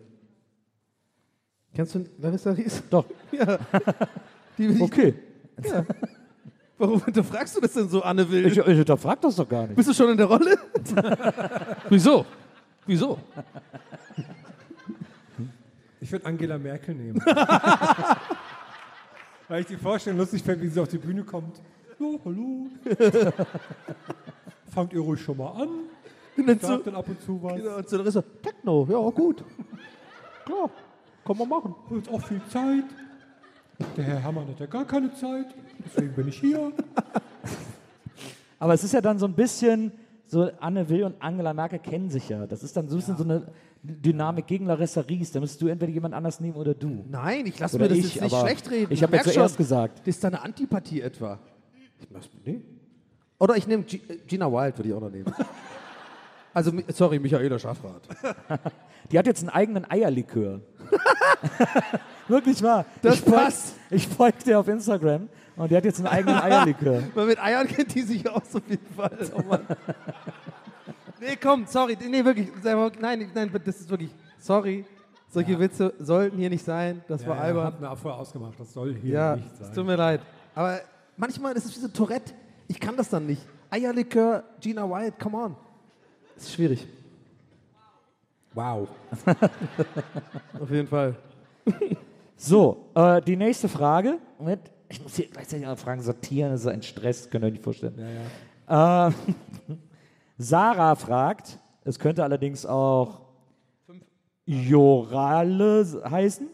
[1.73, 2.83] Kennst du Larissa Ries?
[2.89, 3.05] Doch.
[3.31, 3.57] Ja.
[4.57, 5.13] Die will ich, Okay.
[6.77, 8.45] Warum hinterfragst du das denn so, Anne Will?
[8.47, 9.75] Ich, ich hinterfrag das doch gar nicht.
[9.75, 10.57] Bist du schon in der Rolle?
[11.89, 12.25] Wieso?
[12.85, 13.19] Wieso?
[16.01, 17.21] Ich würde Angela Merkel nehmen.
[19.47, 21.61] Weil ich die Vorstellung lustig fände, wie sie auf die Bühne kommt.
[21.99, 22.67] Ja, hallo.
[24.73, 25.69] Fangt ihr ruhig schon mal an.
[26.37, 27.55] Und dann so, dann ab und zu was.
[27.55, 29.43] genau, und so Larissa, Techno, ja gut.
[30.45, 30.71] Klar,
[31.23, 31.75] kann man machen.
[31.91, 32.85] Jetzt auch viel Zeit.
[33.95, 35.53] Der Herr Herrmann hat ja gar keine Zeit.
[35.85, 36.71] Deswegen bin ich hier.
[38.59, 39.91] Aber es ist ja dann so ein bisschen,
[40.31, 42.47] so Anne Will und Angela Merkel kennen sich ja.
[42.47, 43.47] Das ist dann so ein bisschen so eine
[43.83, 45.31] Dynamik gegen Larissa Ries.
[45.31, 47.03] Da müsstest du entweder jemand anders nehmen oder du.
[47.09, 48.93] Nein, ich lasse mir das ich, jetzt nicht schlecht reden.
[48.93, 49.99] ich habe ja zuerst gesagt.
[49.99, 51.37] Das ist deine Antipathie etwa.
[51.99, 52.61] Ich mach's nee.
[53.39, 55.33] Oder ich nehme äh, Gina Wild, würde ich auch noch nehmen.
[56.53, 58.01] Also, sorry, Michaela Schaffrath.
[59.11, 60.59] Die hat jetzt einen eigenen Eierlikör.
[62.27, 62.85] Wirklich wahr.
[63.01, 63.75] Das ich folg- passt.
[63.89, 65.29] Ich folge dir auf Instagram
[65.61, 67.03] und die hat jetzt einen eigenen Eierlikör.
[67.13, 69.17] Weil mit Eiern kennt die sich aus auf jeden Fall.
[69.35, 69.61] Oh Mann.
[71.19, 71.97] nee, komm, sorry.
[72.09, 72.49] Nee, wirklich.
[72.99, 74.11] Nein, nein, das ist wirklich.
[74.39, 74.85] Sorry.
[75.29, 77.01] Solche Witze sollten hier nicht sein.
[77.07, 77.65] Das war Ja, albern.
[77.67, 78.59] Hat mir vorher ausgemacht.
[78.59, 79.73] Das soll hier Ja, nicht es sein.
[79.73, 80.19] tut mir leid.
[80.53, 80.81] Aber
[81.15, 82.33] manchmal ist es wie so Tourette.
[82.67, 83.41] Ich kann das dann nicht.
[83.69, 85.55] Eierlikör, Gina Wild, come on.
[86.35, 86.85] Das ist schwierig.
[88.53, 88.89] Wow.
[90.59, 91.15] Auf jeden Fall.
[92.35, 94.17] So, äh, die nächste Frage.
[94.37, 94.61] Moment,
[94.91, 97.63] ich muss hier gleichzeitig alle Fragen sortieren, das ist ein Stress, könnt ihr euch nicht
[97.63, 97.97] vorstellen.
[98.67, 99.11] Äh,
[100.37, 103.21] Sarah fragt, es könnte allerdings auch
[104.45, 106.47] Jorale heißen.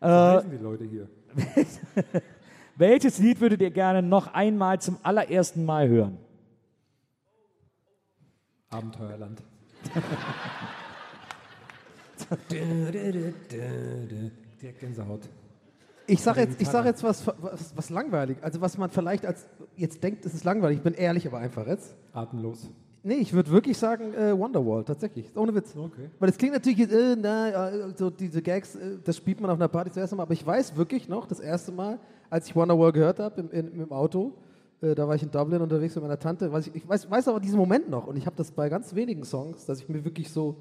[0.00, 1.08] So heißen die Leute hier.
[2.76, 6.18] Welches Lied würdet ihr gerne noch einmal zum allerersten Mal hören?
[8.70, 9.42] Abenteuerland.
[12.50, 13.54] Direkt
[14.80, 15.28] Gänsehaut.
[16.06, 18.38] Ich sage jetzt, ich sag jetzt was, was, was langweilig.
[18.42, 20.78] Also was man vielleicht als jetzt denkt, es ist langweilig.
[20.78, 21.94] Ich bin ehrlich, aber einfach jetzt.
[22.12, 22.68] Atemlos.
[23.06, 25.30] Nee, ich würde wirklich sagen äh, Wonderwall, tatsächlich.
[25.36, 25.76] Ohne Witz.
[25.76, 26.08] Okay.
[26.18, 29.58] Weil es klingt natürlich, äh, na, äh, so diese Gags, äh, das spielt man auf
[29.58, 31.98] einer Party zuerst Mal, aber ich weiß wirklich noch, das erste Mal,
[32.30, 34.32] als ich Wonderwall gehört habe im, in, im Auto,
[34.80, 37.28] äh, da war ich in Dublin unterwegs mit meiner Tante, weiß ich, ich weiß, weiß
[37.28, 40.02] aber diesen Moment noch und ich habe das bei ganz wenigen Songs, dass ich mir
[40.02, 40.56] wirklich so,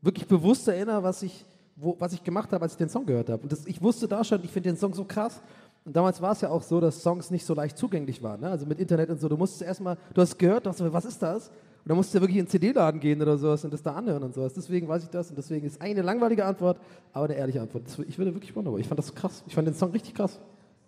[0.00, 1.44] wirklich bewusst erinnere, was ich,
[1.80, 3.42] wo, was ich gemacht habe, als ich den Song gehört habe.
[3.42, 5.40] Und das, ich wusste da schon, ich finde den Song so krass.
[5.84, 8.40] Und damals war es ja auch so, dass Songs nicht so leicht zugänglich waren.
[8.40, 8.50] Ne?
[8.50, 9.28] Also mit Internet und so.
[9.28, 11.48] Du musstest erstmal, du hast gehört, dachte, was ist das?
[11.48, 14.22] Und dann musst du wirklich in den CD-Laden gehen oder sowas und das da anhören
[14.22, 14.52] und sowas.
[14.52, 16.78] Deswegen weiß ich das und deswegen ist eine langweilige Antwort,
[17.14, 17.84] aber eine ehrliche Antwort.
[18.06, 18.78] Ich würde wirklich wunderbar.
[18.78, 19.42] Ich fand das krass.
[19.46, 20.38] Ich fand den Song richtig krass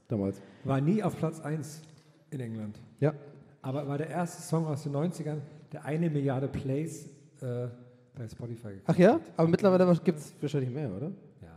[0.09, 0.41] damals.
[0.65, 1.81] War nie auf Platz 1
[2.31, 2.79] in England.
[3.01, 3.15] Ja.
[3.63, 5.39] Aber war der erste Song aus den 90ern,
[5.73, 7.07] der eine Milliarde Plays
[7.41, 7.69] äh,
[8.17, 9.21] bei Spotify gekriegt Ach ja?
[9.37, 11.07] Aber mittlerweile gibt es wahrscheinlich mehr, oder?
[11.41, 11.49] Ja.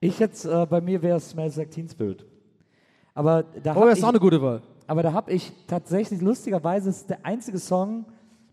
[0.00, 2.24] Ich jetzt, äh, bei mir wäre es Smells Like Teen Spirit.
[3.14, 4.62] Aber da Oh, habe das ist ich, auch eine gute Wahl.
[4.86, 8.04] aber da hab ich tatsächlich, lustigerweise, ist der einzige Song,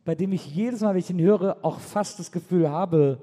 [0.05, 3.19] bei dem ich jedes Mal, wenn ich ihn höre, auch fast das Gefühl habe,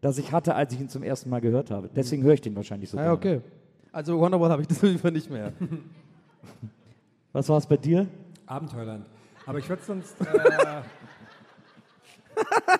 [0.00, 1.88] dass ich hatte, als ich ihn zum ersten Mal gehört habe.
[1.94, 3.38] Deswegen höre ich den wahrscheinlich so Ah, ja, gerne.
[3.38, 3.48] okay.
[3.90, 5.52] Also Wonderwall habe ich das auf jeden Fall nicht mehr.
[7.32, 8.06] Was war es bei dir?
[8.46, 9.04] Abenteuerland.
[9.46, 10.14] Aber ich würde sonst.
[10.20, 10.24] Äh,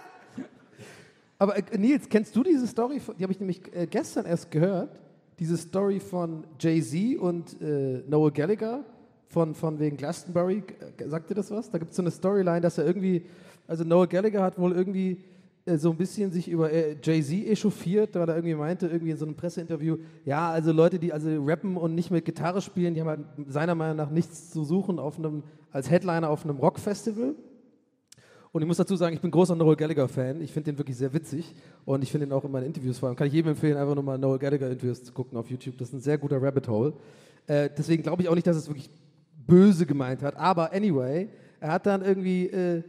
[1.39, 3.01] Aber äh, Nils, kennst du diese Story?
[3.01, 5.01] von- Die habe ich nämlich äh, gestern erst gehört.
[5.39, 8.85] Diese Story von Jay-Z und äh, Noel Gallagher
[9.29, 10.63] von, von wegen Glastonbury.
[10.99, 11.71] Äh, Sagt dir das was?
[11.71, 13.23] Da gibt es so eine Storyline, dass er irgendwie,
[13.67, 15.19] also Noel Gallagher hat wohl irgendwie
[15.65, 19.17] äh, so ein bisschen sich über äh, Jay-Z echauffiert, weil er irgendwie meinte, irgendwie in
[19.17, 23.01] so einem Presseinterview, ja, also Leute, die also rappen und nicht mit Gitarre spielen, die
[23.01, 27.37] haben halt seiner Meinung nach nichts zu suchen auf einem, als Headliner auf einem Rockfestival.
[28.59, 30.41] Und ich muss dazu sagen, ich bin großer Noel Gallagher-Fan.
[30.41, 31.55] Ich finde den wirklich sehr witzig.
[31.85, 33.15] Und ich finde ihn auch in meinen Interviews vor allem.
[33.15, 35.79] Kann ich jedem empfehlen, einfach nochmal Noel Gallagher-Interviews zu gucken auf YouTube.
[35.79, 36.93] Das ist ein sehr guter Rabbit Hole.
[37.47, 38.91] Äh, deswegen glaube ich auch nicht, dass es wirklich
[39.47, 40.37] böse gemeint hat.
[40.37, 41.29] Aber anyway,
[41.61, 42.83] er hat dann irgendwie äh,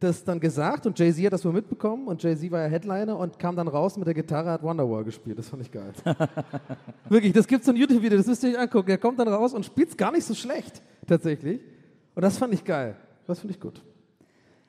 [0.00, 2.08] das dann gesagt und Jay-Z hat das wohl mitbekommen.
[2.08, 5.38] Und Jay-Z war ja Headliner und kam dann raus mit der Gitarre, hat Wonderwall gespielt.
[5.38, 5.94] Das fand ich geil.
[7.08, 8.90] wirklich, das gibt so ein YouTube-Video, das müsst ihr euch angucken.
[8.90, 11.62] Er kommt dann raus und spielt es gar nicht so schlecht, tatsächlich.
[12.14, 12.96] Und das fand ich geil.
[13.26, 13.80] Das finde ich gut.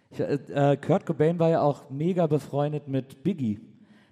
[0.10, 0.34] Ich, äh,
[0.74, 3.60] äh, Kurt Cobain war ja auch mega befreundet mit Biggie.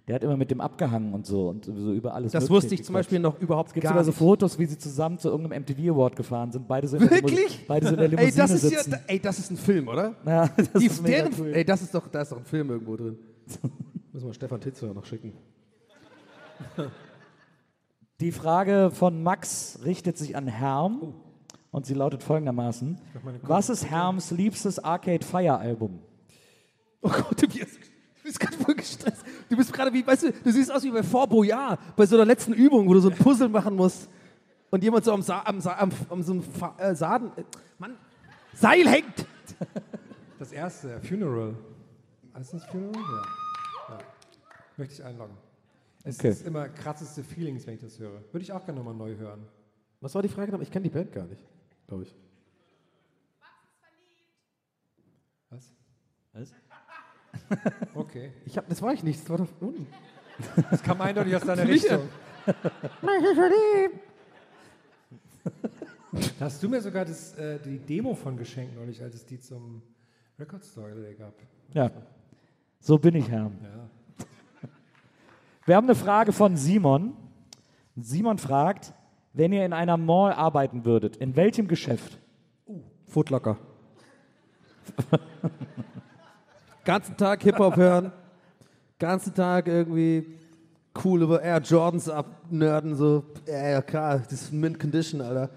[0.08, 2.84] Der hat immer mit dem abgehangen und so und so über alles Das wusste ich
[2.84, 2.93] zum.
[2.93, 4.17] Beispiel noch überhaupt Es gibt gar sogar so nicht.
[4.19, 6.67] Fotos, wie sie zusammen zu irgendeinem MTV Award gefahren sind.
[6.67, 7.65] Beide sind in der Wirklich?
[7.67, 8.99] Beide sind in der Ey Limousine das, ist ja, sitzen.
[9.08, 10.15] ey, das ist ein Film, oder?
[10.25, 11.53] ja, das Die, ist mega deren, cool.
[11.55, 13.17] Ey, das ist doch, da ist doch ein Film irgendwo drin.
[14.13, 15.34] Müssen wir Stefan Titzer noch schicken.
[18.21, 21.15] Die Frage von Max richtet sich an Herm
[21.75, 22.97] und sie lautet folgendermaßen:
[23.41, 25.99] Was ist Herms liebstes Arcade Fire Album?
[27.01, 29.23] Oh Gott, du bist, du bist gerade voll gestresst.
[29.49, 32.15] Du bist gerade wie, weißt du, du siehst aus wie bei Fort Boyard, bei so
[32.15, 34.09] einer letzten Übung, wo du so ein Puzzle machen musst
[34.71, 37.43] und jemand so am, Sa am, Sa am, am so einem Fa äh, Saden, äh,
[37.77, 37.95] Mann,
[38.53, 39.25] Seil hängt.
[40.39, 41.55] das erste, Funeral.
[42.35, 42.93] Heißt das Funeral?
[42.95, 43.95] Ja.
[43.95, 43.97] ja.
[44.77, 45.35] Möchte ich einloggen.
[46.05, 46.29] Es Okay.
[46.29, 48.21] ist immer krasseste Feelings, wenn ich das höre.
[48.31, 49.41] Würde ich auch gerne nochmal neu hören.
[50.01, 50.57] Was war die Frage?
[50.61, 51.41] Ich kenne die Band gar nicht,
[51.88, 52.15] glaube ich.
[55.50, 55.74] Was?
[56.34, 56.54] Was?
[57.93, 58.32] Okay.
[58.45, 59.88] Ich hab, das war ich nicht, das war doch unten.
[60.69, 62.10] Das kam eindeutig aus deiner Richtung.
[66.39, 69.38] Da hast du mir sogar das, äh, die Demo von geschenkt neulich, als es die
[69.38, 69.82] zum
[70.39, 71.34] Record Store Day gab.
[71.74, 71.91] Ja,
[72.80, 73.58] so bin ich, Herm.
[73.62, 73.89] Ja.
[75.65, 77.17] Wir haben eine Frage von Simon.
[77.98, 78.93] Simon fragt,
[79.36, 82.17] wenn ihr in einer Mall arbeiten würdet, in welchem Geschäft?
[83.08, 83.58] Footlocker.
[86.86, 88.12] ganzen Tag Hip-Hop hören,
[88.98, 90.26] ganzen Tag irgendwie
[91.04, 95.50] cool über Air Jordans abnörden, so, ja, ja klar, das ist Mint Condition, Alter.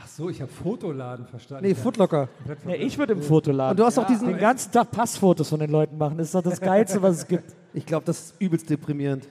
[0.00, 1.66] Ach so, ich habe Fotoladen verstanden.
[1.66, 2.28] Nee, Footlocker.
[2.66, 5.58] Ja, ich würde im Fotoladen Und du hast auch diesen, den ganzen Tag Passfotos von
[5.58, 6.16] den Leuten machen.
[6.16, 7.56] Das ist doch das Geilste, was es gibt.
[7.74, 9.28] ich glaube, das ist übelst deprimierend.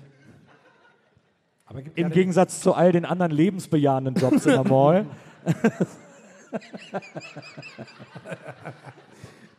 [1.95, 5.05] Im Gegensatz zu all den anderen lebensbejahenden Jobs in der Mall.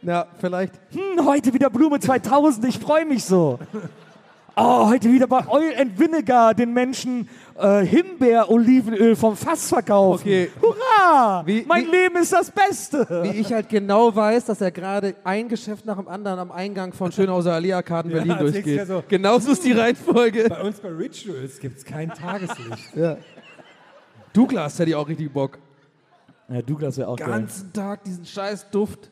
[0.00, 3.58] Na, vielleicht, Hm, heute wieder Blume 2000, ich freue mich so.
[4.60, 10.22] Oh, heute wieder bei Oil and Vinegar den Menschen äh, Himbeer-Olivenöl vom Fass verkaufen.
[10.22, 10.50] Okay.
[10.60, 11.42] Hurra!
[11.46, 13.06] Wie- mein wie- Leben ist das Beste.
[13.22, 16.92] wie ich halt genau weiß, dass er gerade ein Geschäft nach dem anderen am Eingang
[16.92, 18.76] von Schönhauser Allee-Arkaden Berlin du durchgeht.
[18.78, 19.04] ja so.
[19.06, 20.48] Genauso ist die Reihenfolge.
[20.48, 22.94] Bei uns bei Rituals gibt es kein Tageslicht.
[22.96, 23.16] Ja.
[24.32, 25.58] Douglas hätte ich auch richtig Bock.
[26.48, 27.28] Ja, Douglas wäre auch geil.
[27.28, 29.10] Ganzen Tag diesen scheiß Duft.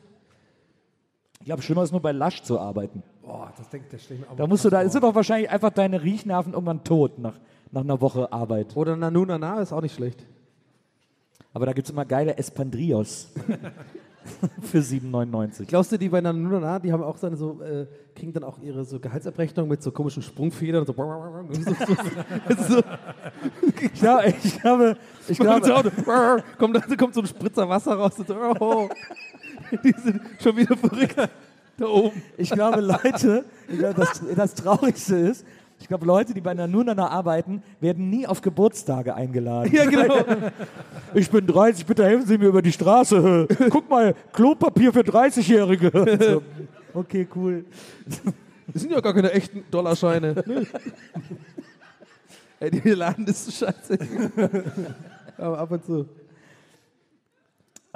[1.39, 3.01] Ich glaube, schlimmer ist nur bei Lush zu arbeiten.
[3.27, 3.99] Boah, das denkt der
[4.31, 7.37] auch Da musst du, da sind doch wahrscheinlich einfach deine Riechnerven irgendwann tot nach,
[7.71, 8.77] nach einer Woche Arbeit.
[8.77, 10.25] Oder Nanu Nana ist auch nicht schlecht.
[11.51, 13.33] Aber da gibt es immer geile Espandrillos
[14.61, 15.65] für 7,99.
[15.65, 18.59] Glaubst du, die bei Nanu Nana, die haben auch seine so, äh, kriegen dann auch
[18.59, 20.93] ihre so Gehaltsabrechnung mit so komischen Sprungfedern und so.
[20.93, 21.73] so,
[22.55, 22.83] so, so
[23.81, 27.95] Ich glaube, ich glaube, ich kommt, glaube so, kommt, da kommt so ein Spritzer Wasser
[27.95, 28.87] raus und so, oh,
[29.83, 31.29] die sind schon wieder verrückt
[31.77, 32.21] da oben.
[32.37, 35.45] Ich glaube, Leute, ich glaube, das, das Traurigste ist,
[35.79, 39.71] ich glaube, Leute, die bei Nanunana arbeiten, werden nie auf Geburtstage eingeladen.
[39.73, 40.15] Ja, genau.
[41.13, 43.47] Ich bin 30, bitte helfen Sie mir über die Straße.
[43.69, 45.91] Guck mal, Klopapier für 30-Jährige.
[46.19, 46.43] So,
[46.93, 47.63] Okay, cool.
[48.73, 50.43] Das sind ja gar keine echten Dollarscheine.
[52.59, 53.97] Ey, die Laden ist so scheiße.
[55.37, 56.05] Aber ab und zu.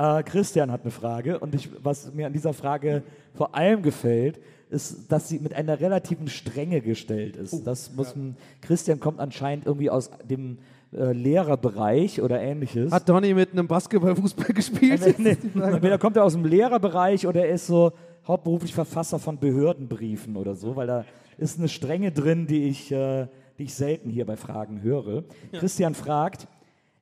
[0.02, 3.04] Äh, Christian hat eine Frage und ich, was mir an dieser Frage
[3.36, 4.40] vor allem gefällt,
[4.72, 7.68] ist, dass sie mit einer relativen Strenge gestellt ist.
[7.68, 10.58] das muss ein, Christian kommt anscheinend irgendwie aus dem
[10.92, 12.92] äh, Lehrerbereich oder ähnliches.
[12.92, 15.20] Hat Donny mit einem Basketball-Fußball gespielt?
[15.20, 17.92] Nee, Entweder kommt er aus dem Lehrerbereich oder er ist so
[18.26, 21.06] hauptberuflich Verfasser von Behördenbriefen oder so, weil da
[21.38, 23.28] ist eine Strenge drin, die ich, äh,
[23.60, 25.26] die ich selten hier bei Fragen höre.
[25.52, 26.48] Christian fragt,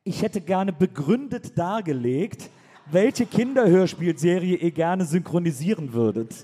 [0.03, 2.49] ich hätte gerne begründet dargelegt,
[2.91, 6.43] welche Kinderhörspielserie ihr gerne synchronisieren würdet.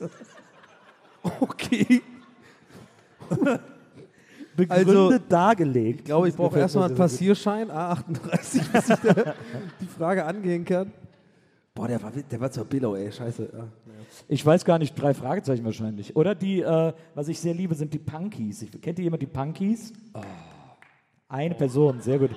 [1.39, 2.01] Okay.
[4.55, 5.99] Begründet Also, dargelegt.
[5.99, 6.95] Ich glaube, ich brauche erstmal einen.
[6.95, 9.34] Passierschein, A38, bis ich da
[9.81, 10.91] die Frage angehen kann.
[11.73, 13.49] Boah, der war, der war zur Billow, ey, scheiße.
[13.51, 13.67] Ja.
[14.29, 16.15] Ich weiß gar nicht, drei Fragezeichen wahrscheinlich.
[16.15, 18.62] Oder die, äh, was ich sehr liebe, sind die Punkies.
[18.62, 19.91] Ich, kennt ihr jemand die Punkies?
[21.27, 22.31] Eine Person, sehr gut.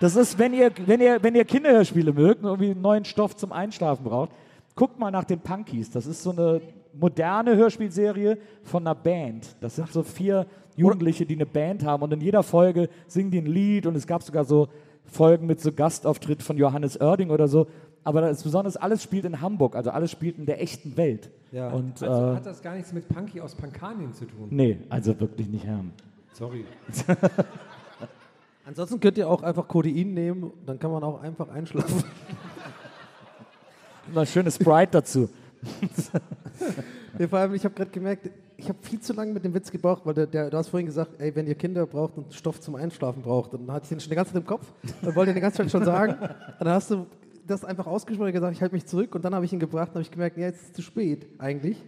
[0.00, 3.52] Das ist, wenn ihr, wenn ihr, wenn ihr Kinderhörspiele mögt und irgendwie neuen Stoff zum
[3.52, 4.30] Einschlafen braucht,
[4.74, 5.90] guckt mal nach den Punkies.
[5.90, 6.60] Das ist so eine
[6.92, 9.56] moderne Hörspielserie von einer Band.
[9.60, 13.38] Das sind so vier Jugendliche, die eine Band haben und in jeder Folge singen die
[13.38, 14.68] ein Lied und es gab sogar so
[15.04, 17.66] Folgen mit so Gastauftritt von Johannes Oerding oder so.
[18.04, 21.30] Aber das Besondere alles spielt in Hamburg, also alles spielt in der echten Welt.
[21.52, 21.70] Ja.
[21.70, 24.48] Und, Also äh, hat das gar nichts mit Punky aus Pankanien zu tun.
[24.50, 25.92] nee, also wirklich nicht Herrn.
[26.32, 26.64] Sorry.
[28.66, 32.02] Ansonsten könnt ihr auch einfach Codein nehmen, dann kann man auch einfach einschlafen.
[34.12, 35.28] Mal schönes Sprite dazu.
[37.18, 39.70] Nee, vor allem, ich habe gerade gemerkt, ich habe viel zu lange mit dem Witz
[39.70, 42.60] gebraucht, weil der, der, du hast vorhin gesagt, ey, wenn ihr Kinder braucht und Stoff
[42.60, 44.66] zum Einschlafen braucht, dann hatte ich den schon die ganze Zeit im Kopf
[45.00, 46.16] und wollte den die ganze Zeit schon sagen.
[46.58, 47.06] Dann hast du
[47.46, 49.88] das einfach ausgesprochen und gesagt, ich halte mich zurück und dann habe ich ihn gebracht
[49.90, 51.82] und habe ich gemerkt, ja, jetzt ist es zu spät eigentlich.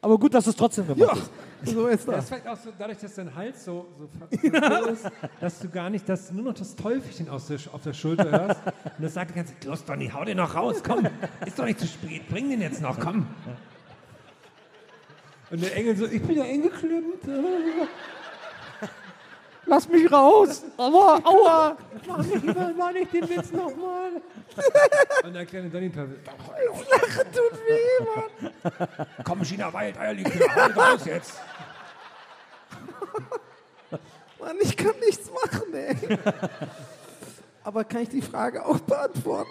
[0.00, 1.30] Aber gut, dass du es trotzdem gemacht hast.
[1.74, 2.24] So ist Das das.
[2.24, 5.90] ist vielleicht auch so, dadurch, dass dein Hals so, so so ist, dass du gar
[5.90, 9.14] nicht, dass du nur noch das Teufelchen aus der, auf der Schulter hörst und das
[9.14, 11.04] sagt die ganze Zeit, los Donny, hau den noch raus, komm,
[11.44, 13.26] ist doch nicht zu spät, bring den jetzt noch, komm.
[15.50, 17.24] Und der Engel so, ich bin ja eingeklemmt.
[19.68, 20.64] Lass mich raus!
[20.78, 21.76] Aua, aua!
[22.06, 22.44] Mach nicht,
[22.76, 24.12] mach nicht den Witz nochmal.
[25.22, 29.06] Und der kleine Donny Lachen tut weh, Mann.
[29.24, 30.32] komm, China Wild, Eierlikör,
[30.66, 31.34] ihn raus jetzt.
[34.40, 36.18] Mann, ich kann nichts machen, ey.
[37.62, 39.50] Aber kann ich die Frage auch beantworten?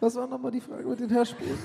[0.00, 1.58] Was war nochmal die Frage mit den Hörspielen?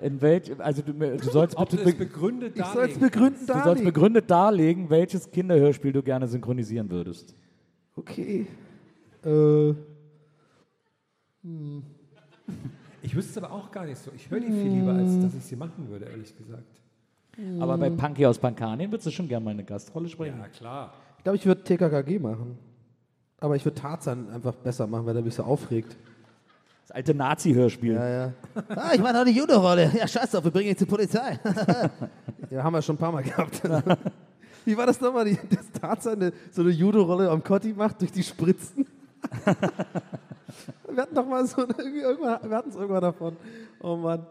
[0.00, 3.00] In welch, also du, du sollst Ob bitte be begründet Ich soll es darlegen.
[3.00, 3.84] begründen du sollst darlegen.
[3.84, 7.34] begründet darlegen, welches Kinderhörspiel du gerne synchronisieren würdest.
[7.96, 8.46] Okay.
[9.24, 9.74] Äh,
[13.02, 14.10] Ich wüsste es aber auch gar nicht so.
[14.14, 16.64] Ich höre die viel lieber, als dass ich sie machen würde, ehrlich gesagt.
[17.60, 20.38] Aber bei Punky aus Pankanien würdest du schon gerne mal eine Gastrolle sprechen.
[20.38, 20.92] Ja, klar.
[21.18, 22.58] ich glaube, ich würde TKKG machen.
[23.40, 25.96] Aber ich würde Tarzan einfach besser machen, weil der mich so aufregt.
[26.88, 27.92] Das alte Nazi-Hörspiel.
[27.92, 28.32] Ja, ja.
[28.70, 29.92] Ah, ich mache noch die Judo-Rolle.
[29.94, 31.38] Ja, scheiß drauf, wir bringen ihn zur Polizei.
[32.50, 33.60] Ja, haben wir schon ein paar Mal gehabt.
[34.64, 38.22] Wie war das nochmal, dass Tarzan eine, so eine Judo-Rolle am Kotti macht durch die
[38.22, 38.86] Spritzen?
[39.44, 43.36] wir hatten doch mal so irgendwann, wir hatten es irgendwann davon.
[43.82, 44.24] Oh Mann.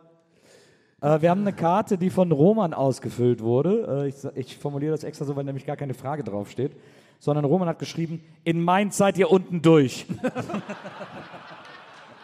[0.99, 4.03] Äh, wir haben eine Karte, die von Roman ausgefüllt wurde.
[4.03, 6.71] Äh, ich, ich formuliere das extra so, weil nämlich gar keine Frage draufsteht.
[7.19, 10.07] Sondern Roman hat geschrieben, in Mainz seid ihr unten durch.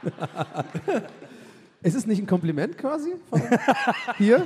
[1.81, 3.13] Ist es nicht ein Kompliment quasi?
[4.17, 4.45] Hier?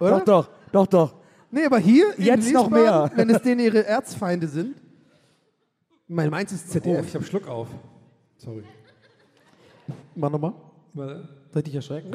[0.00, 0.18] Oder?
[0.20, 1.14] Doch, doch, doch, doch.
[1.50, 3.10] Nee, aber hier Jetzt noch mehr.
[3.14, 4.76] wenn es denen ihre Erzfeinde sind.
[6.08, 7.06] Mein meins ist Oh, ZDF.
[7.08, 7.68] ich habe Schluck auf.
[8.38, 8.64] Sorry.
[10.16, 10.52] Mach nochmal.
[10.94, 11.22] Soll
[11.56, 12.12] ich dich erschrecken?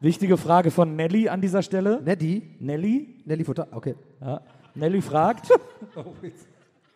[0.00, 2.00] Wichtige Frage von Nelly an dieser Stelle.
[2.00, 2.56] Neddy.
[2.60, 3.20] Nelly?
[3.26, 3.68] Nelly Futter.
[3.72, 3.96] Okay.
[4.20, 4.40] Ja.
[4.74, 5.50] Nelly fragt,
[5.96, 6.14] Oh.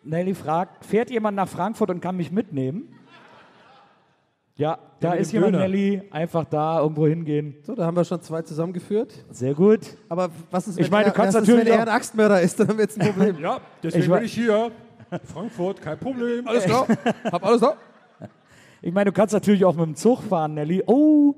[0.03, 2.94] Nelly fragt, fährt jemand nach Frankfurt und kann mich mitnehmen?
[4.57, 5.67] Ja, da ist jemand, Döner.
[5.67, 6.01] Nelly.
[6.11, 7.55] Einfach da irgendwo hingehen.
[7.63, 9.13] So, da haben wir schon zwei zusammengeführt.
[9.29, 9.81] Sehr gut.
[10.07, 11.89] Aber was ist, Ich wenn meine, er, du kannst was ist, natürlich wenn er ein
[11.89, 13.37] Axtmörder ist, dann haben wir jetzt ein Problem.
[13.41, 14.71] Ja, deswegen Ich bin ich hier.
[15.25, 16.47] Frankfurt, kein Problem.
[16.47, 16.87] Alles klar,
[17.31, 17.75] hab alles da.
[18.81, 20.83] Ich meine, du kannst natürlich auch mit dem Zug fahren, Nelly.
[20.87, 21.35] Oh,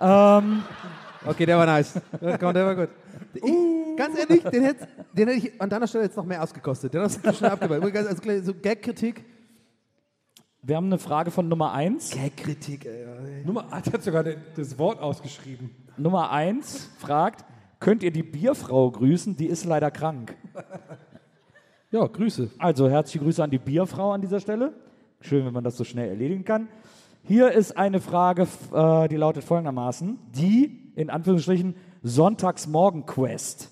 [0.00, 0.62] ähm,
[1.26, 2.00] Okay, der war nice.
[2.38, 2.88] Komm, der war gut.
[3.34, 6.94] Ich, ganz ehrlich, den hätte, den hätte ich an deiner Stelle jetzt noch mehr ausgekostet.
[6.94, 7.82] Den hast du schnell abgebaut.
[7.94, 9.24] Also, gleich so Gag-Kritik.
[10.62, 12.10] Wir haben eine Frage von Nummer 1.
[12.10, 13.44] Gag-Kritik, ey.
[13.44, 15.70] Nummer, der hat sogar das Wort ausgeschrieben.
[15.96, 17.44] Nummer 1 fragt,
[17.80, 19.36] könnt ihr die Bierfrau grüßen?
[19.36, 20.36] Die ist leider krank.
[21.92, 22.50] Ja, Grüße.
[22.58, 24.72] Also herzliche Grüße an die Bierfrau an dieser Stelle.
[25.20, 26.68] Schön, wenn man das so schnell erledigen kann.
[27.22, 33.70] Hier ist eine Frage, äh, die lautet folgendermaßen: Die, in Anführungsstrichen, Sonntagsmorgen-Quest.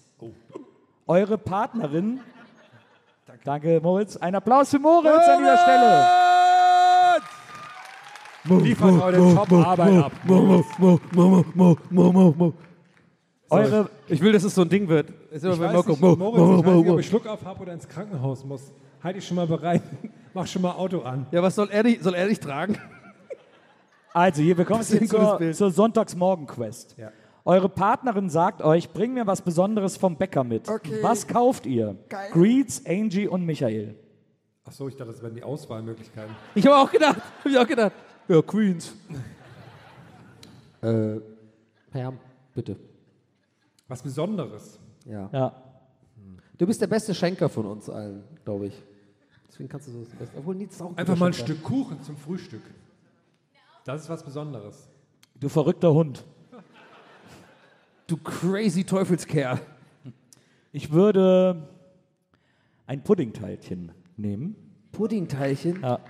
[1.06, 2.20] Eure Partnerin.
[3.44, 4.16] Danke, Moritz.
[4.16, 6.33] Ein Applaus für Moritz an dieser Stelle.
[8.44, 10.12] Liefert heute Top-Arbeit ab.
[13.50, 15.10] Eure, Ich will, dass es so ein Ding wird.
[15.30, 17.26] Ist immer Ich bei weiß nicht, Mo, Moritz, mo, ich weiß nicht, ob ich Schluck
[17.26, 18.72] auf habe oder ins Krankenhaus muss.
[19.02, 19.82] Halt dich schon mal bereit.
[20.34, 21.26] Mach schon mal Auto an.
[21.30, 22.78] Ja, was soll er dich, soll er dich tragen?
[24.12, 25.56] also, hier Das ist ein gutes zur, Bild.
[25.56, 26.96] zur Sonntagsmorgen-Quest.
[26.98, 27.12] Ja.
[27.44, 30.68] Eure Partnerin sagt euch, bring mir was Besonderes vom Bäcker mit.
[30.68, 30.98] Okay.
[31.02, 31.96] Was kauft ihr?
[32.08, 32.30] Geil.
[32.32, 33.94] Greets, Angie und Michael.
[34.64, 36.34] Achso, ich dachte, das wären die Auswahlmöglichkeiten.
[36.54, 37.16] Ich habe auch gedacht.
[37.16, 37.92] Hab ich auch gedacht.
[38.28, 38.94] Ja, Queens.
[40.82, 41.16] äh,
[41.92, 42.12] Herr,
[42.54, 42.76] bitte.
[43.88, 44.78] Was Besonderes.
[45.04, 45.28] Ja.
[45.32, 45.52] Ja.
[46.56, 48.82] Du bist der beste Schenker von uns allen, glaube ich.
[49.48, 50.38] Deswegen kannst du so das Beste.
[50.38, 51.52] Obwohl, Nietz ist auch ein Einfach mal ein Schenker.
[51.52, 52.62] Stück Kuchen zum Frühstück.
[53.84, 54.88] Das ist was Besonderes.
[55.38, 56.24] Du verrückter Hund.
[58.06, 59.60] Du crazy Teufelskerl.
[60.72, 61.68] Ich würde
[62.86, 64.56] ein Puddingteilchen nehmen.
[64.92, 65.82] Puddingteilchen.
[65.82, 66.00] Ja.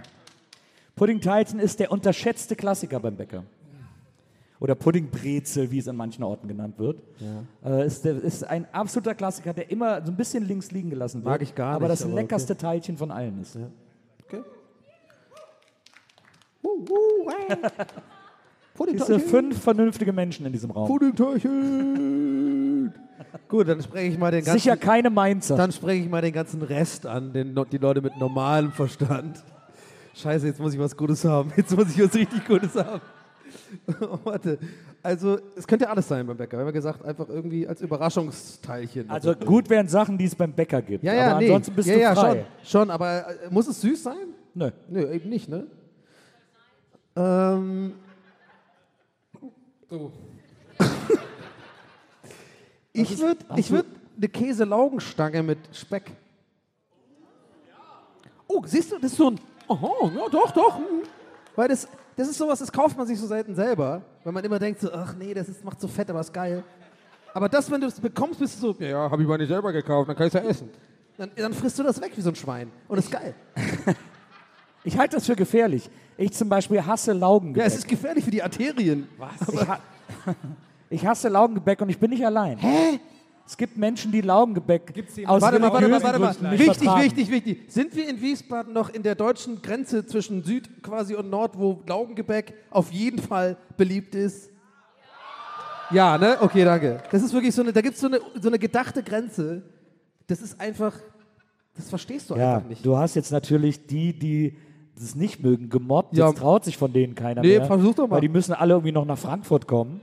[0.96, 3.44] Puddingteilchen ist der unterschätzte Klassiker beim Bäcker.
[4.60, 7.02] Oder Puddingbrezel, wie es in manchen Orten genannt wird.
[7.64, 11.24] Äh, ist, der, ist ein absoluter Klassiker, der immer so ein bisschen links liegen gelassen
[11.24, 11.32] wird.
[11.32, 13.58] Mag ich gar aber nicht, das aber leckerste Teilchen von allen ist.
[14.24, 14.42] Okay.
[16.62, 17.56] Uh, uh, hey.
[18.92, 20.88] Diese fünf vernünftige Menschen in diesem Raum.
[20.88, 22.92] Puddingteilchen.
[23.48, 24.60] Gut, dann spreche ich mal den ganzen.
[24.60, 25.56] Sicher keine Mainzer.
[25.56, 29.42] Dann spreche ich mal den ganzen Rest an, den, die Leute mit normalem Verstand.
[30.14, 31.52] Scheiße, jetzt muss ich was Gutes haben.
[31.56, 33.00] Jetzt muss ich was richtig Gutes haben.
[34.00, 34.58] Oh, warte.
[35.02, 36.56] Also, es könnte ja alles sein beim Bäcker.
[36.56, 39.08] Wir haben ja gesagt, einfach irgendwie als Überraschungsteilchen.
[39.10, 41.04] Also gut wären Sachen, die es beim Bäcker gibt.
[41.04, 41.46] ja, ja, aber nee.
[41.46, 42.46] ansonsten bist ja, du ja, frei.
[42.62, 44.28] Schon, schon, aber äh, muss es süß sein?
[44.54, 44.70] Nö.
[44.88, 45.66] Nö, eben nicht, ne?
[47.16, 47.92] Ähm,
[49.94, 50.10] So.
[52.92, 53.86] ich würde ich würd
[54.16, 56.10] eine Käse-Laugenstange mit Speck.
[58.48, 59.40] Oh, siehst du, das ist so ein.
[59.68, 60.78] Aha, ja, doch, doch.
[60.78, 61.02] mhm.
[61.56, 64.02] Weil das, das ist sowas, das kauft man sich so selten selber.
[64.22, 66.62] Weil man immer denkt so, ach nee, das ist, macht so fett, aber ist geil.
[67.32, 69.48] Aber das, wenn du es bekommst, bist du so, ja, ja habe ich mal nicht
[69.48, 70.70] selber gekauft, dann kann ich es ja essen.
[71.16, 72.70] Dann, dann frisst du das weg wie so ein Schwein.
[72.88, 73.34] Und ist geil.
[74.86, 75.88] Ich halte das für gefährlich.
[76.18, 77.62] Ich zum Beispiel hasse Laugengebäck.
[77.62, 79.08] Ja, es ist gefährlich für die Arterien.
[79.50, 79.78] Ich, ha
[80.90, 82.58] ich hasse Laugengebäck und ich bin nicht allein.
[82.58, 83.00] Hä?
[83.46, 84.94] Es gibt Menschen, die Laugengebäck
[85.26, 86.50] aus Warte mal, warte mal, warte Gründen mal.
[86.52, 87.04] nicht Wichtig, vertragen.
[87.04, 87.58] wichtig, wichtig.
[87.68, 91.82] Sind wir in Wiesbaden noch in der deutschen Grenze zwischen Süd quasi und Nord, wo
[91.86, 94.50] Laugengebäck auf jeden Fall beliebt ist?
[95.90, 96.38] Ja, ne?
[96.40, 97.02] Okay, danke.
[97.10, 99.62] Das ist wirklich so eine, da gibt es so eine, so eine gedachte Grenze.
[100.26, 100.94] Das ist einfach,
[101.76, 102.84] das verstehst du Ja, einfach nicht.
[102.86, 104.56] du hast jetzt natürlich die, die
[104.98, 106.16] das nicht mögen, gemobbt.
[106.16, 106.28] Ja.
[106.28, 107.66] Jetzt traut sich von denen keiner Nee, mehr.
[107.66, 108.14] versuch doch mal.
[108.16, 110.00] Weil die müssen alle irgendwie noch nach Frankfurt kommen.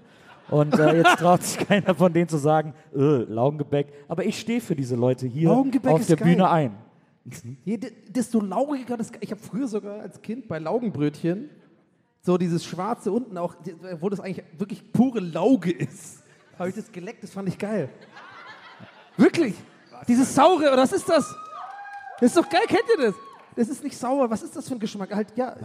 [0.51, 3.87] Und äh, jetzt traut sich keiner von denen zu sagen, äh, Laugengebäck.
[4.07, 6.27] Aber ich stehe für diese Leute hier Laugengebäck auf ist der geil.
[6.35, 6.75] Bühne ein.
[7.65, 9.11] Je, de- desto laugiger das.
[9.21, 11.49] Ich habe früher sogar als Kind bei Laugenbrötchen
[12.21, 13.55] so dieses Schwarze unten auch,
[13.99, 16.21] wo das eigentlich wirklich pure Lauge ist,
[16.59, 17.23] habe ich das geleckt.
[17.23, 17.89] Das fand ich geil.
[19.17, 19.55] Wirklich?
[20.07, 21.33] Dieses saure, oder was ist das?
[22.19, 23.15] Das ist doch geil, kennt ihr das?
[23.55, 24.29] Das ist nicht sauer.
[24.29, 25.13] Was ist das für ein Geschmack?
[25.13, 25.55] Halt, ja.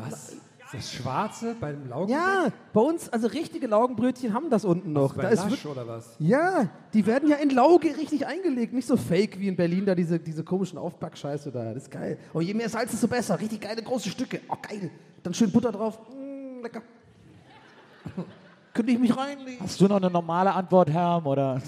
[0.67, 2.11] Ist das Schwarze beim Laugen?
[2.11, 5.14] Ja, bei uns, also richtige Laugenbrötchen haben das unten noch.
[5.14, 6.17] Bei Da ist Lasch wirklich- oder was?
[6.19, 9.95] ja, die werden ja in Lauge richtig eingelegt, nicht so fake wie in Berlin, da
[9.95, 11.73] diese, diese komischen Aufpackscheiße da.
[11.73, 12.19] Das ist geil.
[12.33, 13.39] Und je mehr Salz, desto besser.
[13.41, 14.41] Richtig geile große Stücke.
[14.49, 14.91] Oh, geil.
[15.23, 15.99] Dann schön Butter drauf.
[16.11, 16.83] Mm, lecker.
[18.75, 19.61] Könnte ich mich reinlegen?
[19.61, 21.27] Hast du noch eine normale Antwort, Herm?
[21.27, 21.62] Oder?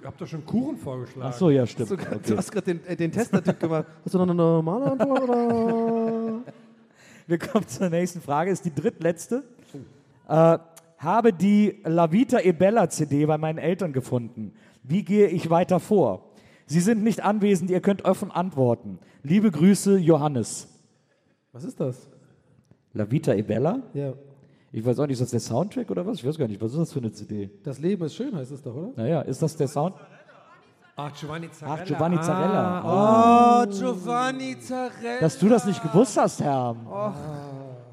[0.00, 1.30] Ich hab doch schon Kuchen vorgeschlagen.
[1.32, 1.90] Ach so, ja, stimmt.
[1.90, 2.18] Du, Okay.
[2.26, 3.86] du hast gerade den, äh, den Tester-Typ gemacht.
[4.04, 5.20] Hast du noch eine normale Antwort?
[5.22, 6.40] Oder?
[7.30, 9.44] Wir kommen zur nächsten Frage, ist die drittletzte.
[10.28, 10.58] Äh,
[10.98, 14.52] habe die La Vita e Bella CD bei meinen Eltern gefunden.
[14.82, 16.32] Wie gehe ich weiter vor?
[16.66, 18.98] Sie sind nicht anwesend, ihr könnt offen antworten.
[19.22, 20.66] Liebe Grüße, Johannes.
[21.52, 22.08] Was ist das?
[22.94, 23.80] La Vita e Bella?
[23.94, 24.14] Ja.
[24.72, 26.18] Ich weiß auch nicht, ist das der Soundtrack oder was?
[26.18, 27.48] Ich weiß gar nicht, was ist das für eine CD?
[27.62, 28.90] Das Leben ist schön, heißt es doch, oder?
[28.96, 29.94] Naja, ist das der Sound?
[31.02, 31.78] Ach, Giovanni Zarella.
[31.80, 33.62] Ach, Giovanni Zarella.
[33.64, 35.20] Oh, Giovanni Zarella.
[35.20, 36.76] Dass du das nicht gewusst hast, Herr.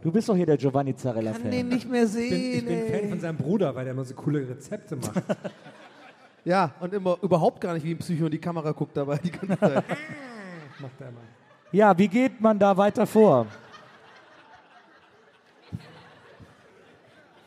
[0.02, 1.50] Du bist doch hier der Giovanni Zarella-Fan.
[1.68, 2.58] nicht mehr Ich bin, sehen.
[2.60, 5.12] ich bin Fan von seinem Bruder, weil der immer so coole Rezepte macht.
[6.46, 9.32] Ja, und immer überhaupt gar nicht wie ein Psycho in die Kamera guckt dabei die
[9.32, 9.84] ganze Zeit.
[10.80, 11.20] macht er immer.
[11.74, 13.48] Ja, wie geht man da weiter vor?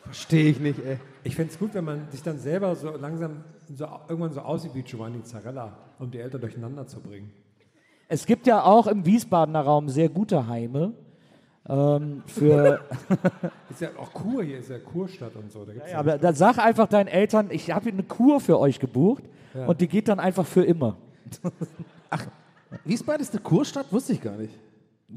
[0.03, 0.99] Verstehe ich nicht, ey.
[1.23, 3.43] Ich fände es gut, wenn man sich dann selber so langsam
[3.75, 7.31] so, irgendwann so aussieht wie Giovanni Zarella, um die Eltern durcheinander zu bringen.
[8.07, 10.93] Es gibt ja auch im Wiesbadener Raum sehr gute Heime.
[11.69, 12.81] Ähm, für,
[13.69, 15.63] Ist ja auch Kur hier, ist ja Kurstadt und so.
[15.63, 18.79] Da gibt's ja, aber dann sag einfach deinen Eltern, ich habe eine Kur für euch
[18.79, 19.67] gebucht Ja.
[19.67, 20.97] und die geht dann einfach für immer.
[22.85, 23.91] Wiesbaden ist eine Kurstadt?
[23.93, 24.53] Wusste ich gar nicht.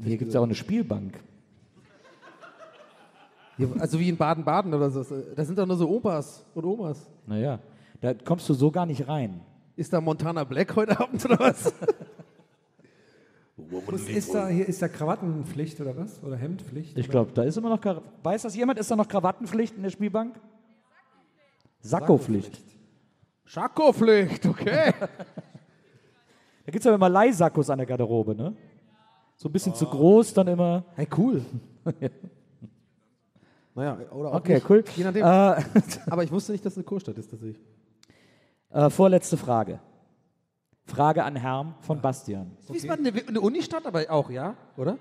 [0.03, 1.19] Hier gibt es ja auch eine Spielbank.
[3.57, 5.03] Ja, Also wie in Baden-Baden oder so.
[5.35, 7.09] Da sind doch nur so Opas und Omas.
[7.25, 7.59] Naja,
[8.01, 9.41] da kommst du so gar nicht rein.
[9.75, 11.65] Ist da Montana Black heute Abend oder was?
[13.93, 16.21] ist, ist, da, hier, ist da Krawattenpflicht oder was?
[16.23, 16.97] Oder Hemdpflicht?
[16.97, 17.79] Ich glaube, da ist immer noch.
[17.81, 18.79] Kra- Weiß das jemand?
[18.79, 20.39] Ist da noch Krawattenpflicht in der Spielbank?
[21.81, 22.61] Sakkopflicht.
[23.45, 24.93] Schakopflicht, okay.
[26.65, 28.55] Da gibt es aber immer Leihsakkos an der Garderobe, ne?
[29.35, 30.83] So ein bisschen zu groß, dann immer.
[30.95, 31.45] Hey, cool.
[33.75, 34.67] naja, oder auch Okay, nicht.
[34.69, 34.83] cool.
[34.95, 35.21] Je nachdem.
[35.23, 35.63] Äh,
[36.09, 37.61] Aber ich wusste nicht, dass es eine Kurstadt ist, tatsächlich.
[38.75, 39.79] Äh, vorletzte Frage.
[40.85, 42.51] Frage an Herrn von Bastian.
[42.59, 44.55] Ist Wiesbaden eine, eine Unistadt, aber auch, ja?
[44.77, 44.97] Oder?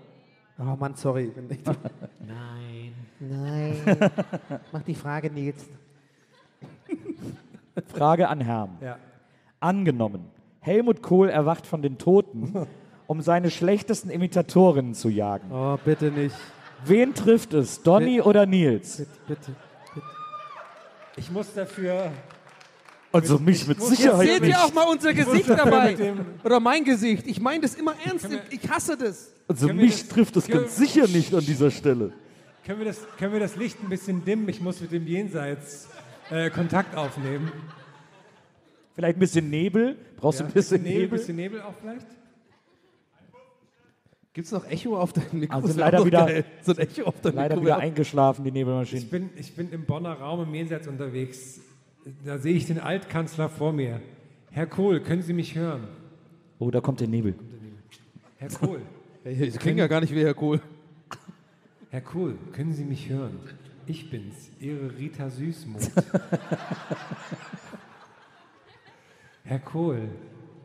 [0.59, 1.33] Oh Mann, sorry.
[1.51, 1.59] Ich
[3.21, 3.87] Nein.
[4.73, 5.67] Mach die Frage, Nils.
[7.89, 8.79] Frage an Herrn.
[8.81, 8.99] Ja.
[9.61, 10.27] Angenommen,
[10.61, 12.67] Helmut Kohl erwacht von den Toten,
[13.07, 15.51] um seine schlechtesten Imitatorinnen zu jagen.
[15.51, 16.37] oh, bitte nicht.
[16.87, 18.99] Wen trifft es, Donny oder Nils?
[18.99, 19.57] Bitte, bitte.
[21.17, 22.13] Ich muss dafür.
[23.15, 25.97] Also mich mit Jetzt seht ihr auch mal unser Gesicht dabei.
[26.43, 27.27] Oder mein Gesicht.
[27.29, 28.27] Ich meine das immer ernst.
[28.51, 29.33] Ich hasse das.
[29.47, 32.13] Also mich das- trifft es können- ganz sicher nicht an dieser Stelle.
[32.67, 34.49] Können wir, das, können wir das Licht ein bisschen dimmen?
[34.49, 35.87] Ich muss mit dem Jenseits
[36.31, 37.53] äh, Kontakt aufnehmen.
[38.97, 39.97] Vielleicht ein bisschen Nebel?
[40.17, 41.19] Brauchst du Ja, ein bisschen Nebel, Nebel?
[41.19, 42.07] bisschen Nebel auch vielleicht?
[44.33, 45.55] Gibt es noch Echo auf deinem Mikro?
[45.55, 46.43] Also Das leider wieder-.
[46.63, 47.67] So ein Echo auf deinem Leider Mikro.
[47.67, 49.03] wieder eingeschlafen, die Ich Nebelmaschine.
[49.03, 51.61] bin, ich bin im Bonner Raum im Jenseits unterwegs.
[52.25, 54.01] Da sehe ich den Altkanzler vor mir.
[54.51, 55.89] Herr Kohl, können Sie mich hören?
[56.59, 57.35] Oh, da kommt der Nebel.
[58.37, 58.83] Herr Kohl,
[59.25, 60.61] das klingt ja gar nicht wie Herr Kohl.
[61.91, 63.39] Herr Kohl, können Sie mich hören?
[63.87, 65.91] Ich bin's, Ihre Rita Süßmuth.
[69.45, 70.09] Herr Kohl,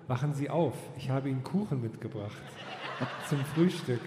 [0.07, 0.75] wachen Sie auf.
[0.97, 2.41] Ich habe Ihnen Kuchen mitgebracht.
[3.29, 4.01] Zum Frühstück.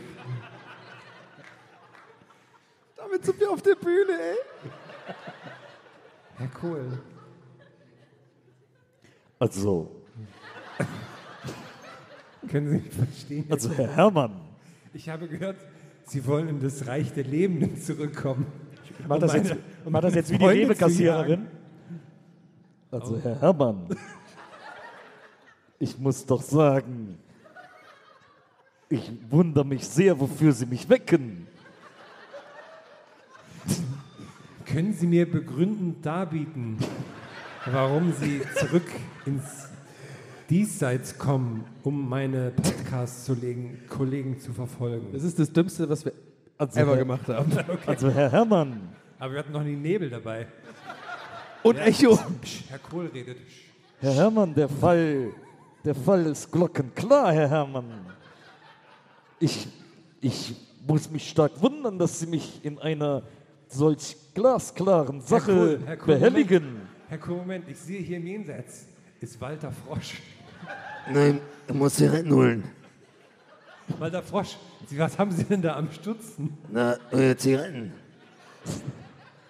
[2.96, 4.36] Damit sind wir auf der Bühne, ey.
[6.38, 6.98] Herr Kohl,
[9.42, 9.90] Also,
[12.48, 13.44] können Sie mich verstehen?
[13.50, 14.34] also Herr Herrmann.
[14.94, 15.56] Ich habe gehört,
[16.04, 18.46] Sie wollen in das Reich der Lebenden zurückkommen.
[19.08, 21.48] Mach das jetzt, meine- ich mach das jetzt wie die Rewe-Kassiererin.
[22.92, 23.88] Also Herr Herrmann,
[25.80, 27.18] ich muss doch sagen,
[28.88, 31.48] ich wundere mich sehr, wofür Sie mich wecken.
[34.66, 36.76] Können Sie mir begründend darbieten,
[37.66, 38.86] warum Sie zurück
[39.26, 39.68] ins
[40.50, 45.08] Diesseits kommen, um meine Podcast-Kollegen zu verfolgen?
[45.12, 46.12] Das ist das Dümmste, was wir
[46.58, 47.52] Also, ever Herr, gemacht haben.
[47.86, 48.80] also Herr Herrmann,
[49.18, 50.46] Aber wir hatten noch nie Nebel dabei.
[51.62, 52.18] Und Echo.
[52.42, 53.38] Psch, Herr Kohl redet.
[54.00, 55.32] Herr Herrmann, der Fall,
[55.84, 57.84] der Fall ist glockenklar, Herr Herrmann.
[59.38, 59.68] Ich,
[60.20, 60.54] ich
[60.86, 63.22] muss mich stark wundern, dass Sie mich in einer
[63.68, 66.81] solch glasklaren Sache Kohl, Herr Kohl, behelligen.
[67.12, 68.86] Herr Moment, ich sehe hier im Jenseits,
[69.20, 70.14] ist Walter Frosch.
[71.12, 72.64] Nein, du musst Zigaretten holen.
[73.98, 74.56] Walter Frosch,
[74.86, 76.56] Sie, was haben Sie denn da am Stutzen?
[76.70, 77.92] Na, äh, Zigaretten.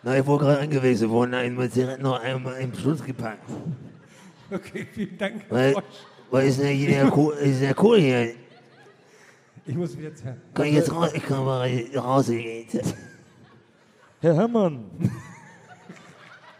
[0.02, 3.48] Na, ich wurde gerade angewiesen worden, einmal Zigaretten noch einmal im Schutz gepackt.
[4.50, 5.84] Okay, vielen Dank, Herr Weil, Frosch.
[6.32, 8.34] weil ist denn hier der Kohl, ist der Kohl hier?
[9.66, 10.40] Ich muss wieder Herrn.
[10.52, 12.66] Kann ich jetzt raus, ich kann mal rausgehen.
[14.20, 14.84] Herr Herrmann,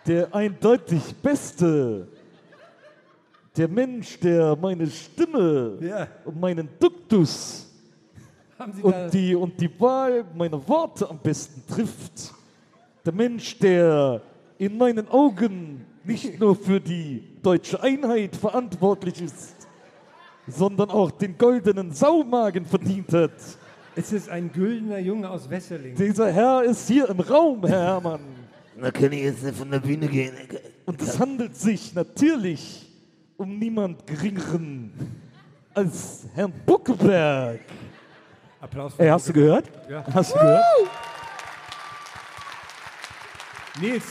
[0.07, 2.09] der eindeutig Beste,
[3.57, 6.09] der Mensch, der meine Stimme Ja.
[6.25, 7.69] und meinen Duktus
[8.83, 12.33] und die, und die Wahl meiner Worte am besten trifft.
[13.05, 14.23] Der Mensch, der
[14.59, 19.69] in meinen Augen nicht nur für die deutsche Einheit verantwortlich ist,
[20.47, 23.33] sondern auch den goldenen Saumagen verdient hat.
[23.95, 25.95] Es ist ein güldener Junge aus Wesseling.
[25.95, 28.21] Dieser Herr ist hier im Raum, Herr Herrmann.
[28.81, 30.35] Da kann ich jetzt nicht von der Bühne gehen.
[30.87, 32.89] Und es handelt sich natürlich
[33.37, 34.93] um niemand geringeren
[35.75, 37.61] als Herrn Buckeberg.
[38.61, 39.71] Applaus Ey, hast du gehört?
[39.89, 40.05] Ja.
[40.13, 40.65] Hast du gehört?
[43.81, 44.05] Nils.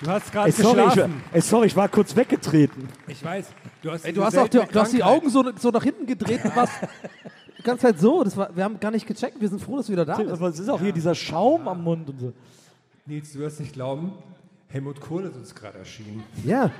[0.00, 1.22] Du hast gerade sorry, ich, geschlafen.
[1.32, 2.88] ey, sorry, ich war kurz weggetreten.
[3.06, 3.46] Ich weiß.
[3.82, 5.02] Du hast, Ey, du hast auch die, du hast die.
[5.02, 6.72] Augen so, so nach hinten gedreht und warst
[7.62, 8.24] die ganze Zeit so.
[8.24, 9.40] Das war, wir haben gar nicht gecheckt.
[9.40, 10.32] Wir sind froh, dass du wieder da bist.
[10.32, 12.32] Aber es ist auch hier dieser Schaum am Mund und so.
[13.06, 14.12] Nils, du wirst nicht glauben,
[14.68, 16.24] Helmut Kohl ist uns gerade erschienen.
[16.44, 16.70] Ja.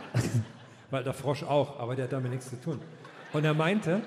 [0.90, 2.78] Weil der Frosch auch, aber der hat damit nichts zu tun.
[3.32, 4.02] Und er meinte,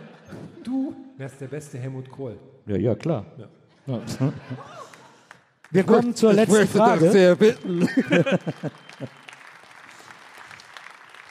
[0.64, 2.38] du wärst der beste Helmut Kohl.
[2.68, 3.26] Ja, ja, klar.
[3.38, 3.48] Ja.
[5.72, 7.06] Wir kommen zur letzten möchte Frage.
[7.06, 7.82] das sehr bitten.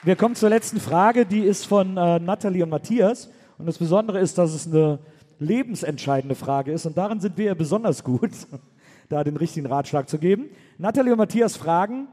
[0.03, 3.29] Wir kommen zur letzten Frage, die ist von äh, Nathalie und Matthias.
[3.57, 4.99] Und das Besondere ist, dass es eine
[5.39, 6.85] lebensentscheidende Frage ist.
[6.85, 8.31] Und darin sind wir ja besonders gut,
[9.09, 10.49] da den richtigen Ratschlag zu geben.
[10.77, 12.07] Nathalie und Matthias fragen,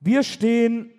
[0.00, 0.90] wir stehen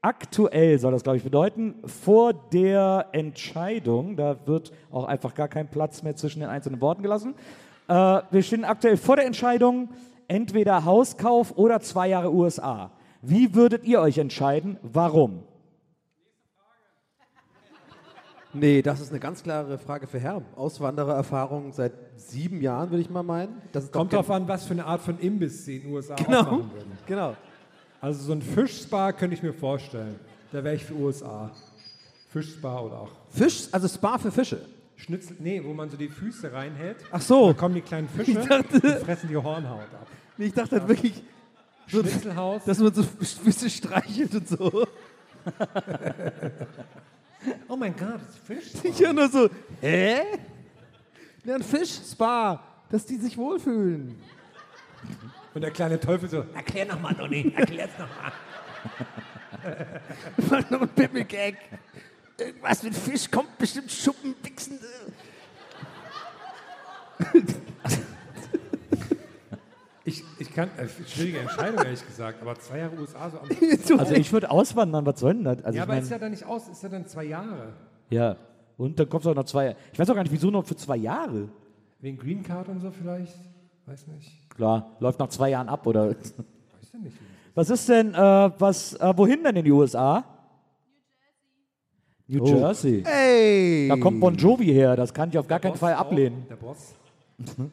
[0.00, 5.68] aktuell, soll das glaube ich bedeuten, vor der Entscheidung, da wird auch einfach gar kein
[5.68, 7.34] Platz mehr zwischen den einzelnen Worten gelassen.
[7.88, 9.90] Äh, wir stehen aktuell vor der Entscheidung,
[10.28, 12.90] entweder Hauskauf oder zwei Jahre USA.
[13.22, 14.78] Wie würdet ihr euch entscheiden?
[14.82, 15.42] Warum?
[18.54, 20.44] Nee, das ist eine ganz klare Frage für Herrn.
[20.56, 23.60] Auswanderererfahrung seit sieben Jahren, würde ich mal meinen.
[23.92, 26.40] Kommt drauf an, was für eine Art von Imbiss sie in den USA Genau.
[26.40, 26.92] aufmachen würden.
[27.06, 27.36] Genau.
[28.00, 30.14] Also so ein Fischspa könnte ich mir vorstellen.
[30.52, 31.50] Da wäre ich für USA.
[32.30, 34.60] Fischspa oder auch Fisch, also Spa für Fische.
[34.96, 36.98] Schnitzel, nee, wo man so die Füße reinhält.
[37.10, 37.48] Ach so.
[37.48, 40.06] Da kommen die kleinen Fische Ich dachte- und fressen die Hornhaut ab.
[40.36, 41.22] Nee, ich dachte halt wirklich,
[41.88, 42.64] so, Schnitzelhaus.
[42.64, 44.86] dass man so Füße streichelt und so.
[47.68, 48.72] oh mein Gott, Fisch.
[48.84, 49.48] Ich höre nur so,
[49.80, 50.22] hä?
[51.44, 54.16] Ja, ein Fisch-Spa, dass die sich wohlfühlen.
[55.54, 58.32] Und der kleine Teufel so, erklär nochmal, Donny, erklär's nochmal.
[60.48, 61.56] War nur ein Pimmel-Gag.
[62.38, 64.78] Irgendwas mit Fisch kommt bestimmt Schuppen, Wichsen.
[70.54, 73.48] Kann, äh, schwierige Entscheidung, ehrlich gesagt, aber zwei Jahre USA so am.
[73.98, 75.64] Also ich würde auswandern, was soll denn das?
[75.64, 77.72] Also ja, ich aber mein, ist ja dann nicht aus, ist ja dann zwei Jahre.
[78.10, 78.36] ja.
[78.76, 80.74] Und dann kommt es auch noch zwei Ich weiß auch gar nicht, wieso noch für
[80.74, 81.48] zwei Jahre?
[82.00, 83.36] Wegen Green Card und so vielleicht?
[83.86, 84.50] Weiß nicht.
[84.50, 86.08] Klar, läuft nach zwei Jahren ab, oder?
[86.08, 86.16] Weiß
[86.92, 87.16] ja nicht.
[87.54, 90.24] Was ist denn, äh, was, äh, wohin denn in die USA?
[92.26, 93.04] New Jersey.
[93.06, 93.88] Ey!
[93.88, 96.46] Da kommt Bon Jovi her, das kann ich auf gar keinen Boss Fall auch, ablehnen.
[96.48, 96.94] Der Boss.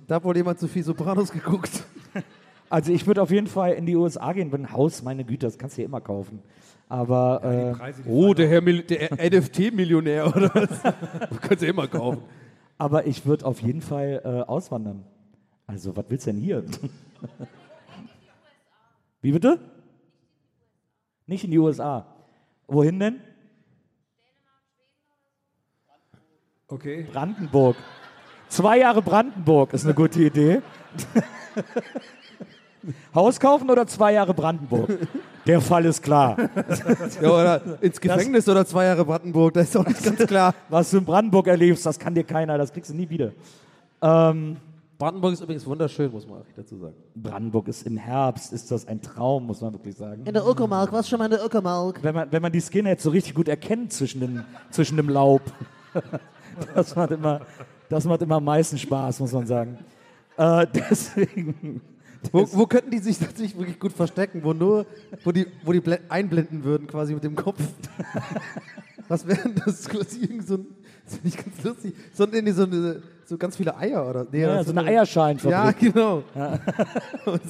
[0.08, 1.84] Da hat wohl jemand zu viel Sopranos geguckt.
[2.72, 5.46] Also ich würde auf jeden Fall in die USA gehen, wenn ein Haus, meine Güte,
[5.46, 6.42] das kannst du ja immer kaufen.
[6.88, 10.82] Aber Die äh, Preise, die Oh, der Herr Mil der NFT-Millionär oder was?
[11.42, 12.24] Kannst du immer kaufen.
[12.78, 15.04] Aber ich würde auf jeden Fall äh, auswandern.
[15.68, 16.64] Also, was willst du denn hier?
[19.22, 19.60] Wie bitte?
[21.28, 22.06] Nicht in die USA.
[22.68, 23.20] Wohin denn?
[26.70, 27.06] Okay.
[27.12, 27.76] Brandenburg.
[28.48, 30.62] Zwei Jahre Brandenburg ist eine gute Idee.
[33.14, 34.90] Haus kaufen oder zwei Jahre Brandenburg?
[35.46, 36.38] Der Fall ist klar.
[37.22, 40.54] Ja, oder ins Gefängnis oder zwei Jahre Brandenburg, das ist auch nicht ganz klar.
[40.70, 43.32] Was du in Brandenburg erlebst, das kann dir keiner, das kriegst du nie wieder.
[44.02, 44.58] Ähm,
[45.02, 46.94] Brandenburg ist übrigens wunderschön, muss man auch dazu sagen.
[47.16, 50.24] Brandenburg ist im Herbst, ist das ein Traum, muss man wirklich sagen.
[50.26, 52.04] In der Uckermark, was schon mal in der Uckermark?
[52.04, 55.42] Wenn man, wenn man die Skinheads so richtig gut erkennt zwischen dem, zwischen dem Laub.
[56.76, 57.42] Das macht, immer,
[57.90, 59.80] das macht immer am meisten Spaß, muss man sagen.
[60.38, 61.82] Äh, deswegen,
[62.32, 64.44] Wo, wo könnten die sich tatsächlich wirklich gut verstecken?
[64.44, 64.86] Wo nur,
[65.24, 67.60] wo die, wo die einblenden würden quasi mit dem Kopf.
[69.08, 70.68] Was wäre denn das quasi irgend so ein,
[71.04, 74.26] das finde ich ganz lustig, so, nee, so, eine, so ganz viele Eier oder?
[74.32, 75.52] Nee, ja, so eine Eierschalenfabrik.
[75.52, 76.24] Ja, genau.
[77.26, 77.40] Nur-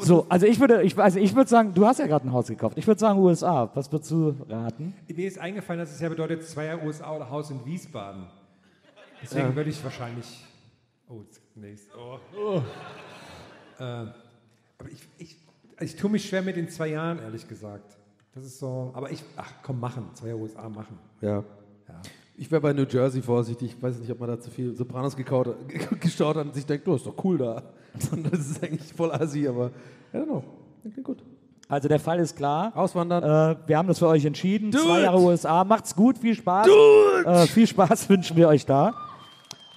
[0.00, 2.48] So, also ich würde, ich, also ich würde sagen, du hast ja gerade ein Haus
[2.48, 2.76] gekauft.
[2.78, 3.70] Ich würde sagen USA.
[3.74, 4.94] Was würdest du raten?
[5.08, 8.26] Mir ist eingefallen, dass es ja bedeutet, zwei Jahre USA oder Haus in Wiesbaden.
[9.22, 10.44] Deswegen würde ich wahrscheinlich.
[11.08, 11.20] Oh,
[11.68, 11.88] jetzt nächst.
[11.96, 12.62] Oh.
[13.78, 15.36] Äh, aber ich, ich,
[15.80, 17.96] ich tue mich schwer mit den zwei Jahren, ehrlich gesagt.
[18.34, 18.90] Das ist so.
[18.94, 20.06] Aber ich, ach komm, machen.
[20.14, 20.98] Zwei Jahre USA machen.
[21.20, 21.44] Ja.
[22.36, 23.74] Ich wäre bei New Jersey vorsichtig.
[23.76, 25.54] Ich weiß nicht, ob man da zu viel Sopranos gekaut,
[26.00, 27.62] geschaut hat und sich denkt, du, ist doch cool da.
[28.12, 29.72] Und das ist eigentlich voll assi, aber
[30.14, 30.44] I don't know.
[30.80, 31.24] Klingt gut.
[31.68, 32.70] Also der Fall ist klar.
[32.76, 33.24] Auswandern.
[33.24, 34.70] Äh, wir haben das für euch entschieden.
[34.70, 35.04] Do Zwei it.
[35.06, 35.64] Jahre USA.
[35.64, 36.68] Macht's gut, viel Spaß.
[37.24, 38.94] Äh, viel Spaß wünschen wir euch da.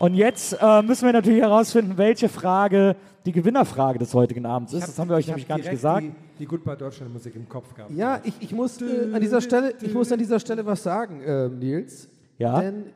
[0.04, 4.86] Und jetzt äh, müssen wir natürlich herausfinden, welche Frage die Gewinnerfrage des heutigen Abends ist.
[4.86, 6.04] Das haben wir euch Ich nämlich hab gar nicht gesagt.
[6.04, 7.90] Die, die Goodbye Deutschland Musik im Kopf gehabt.
[7.94, 11.22] Ja, ich, ich, muss, äh, an dieser Stelle, ich muss an dieser Stelle was sagen,
[11.26, 12.10] ähm, Nils.
[12.38, 12.60] Ja?
[12.60, 12.88] Denn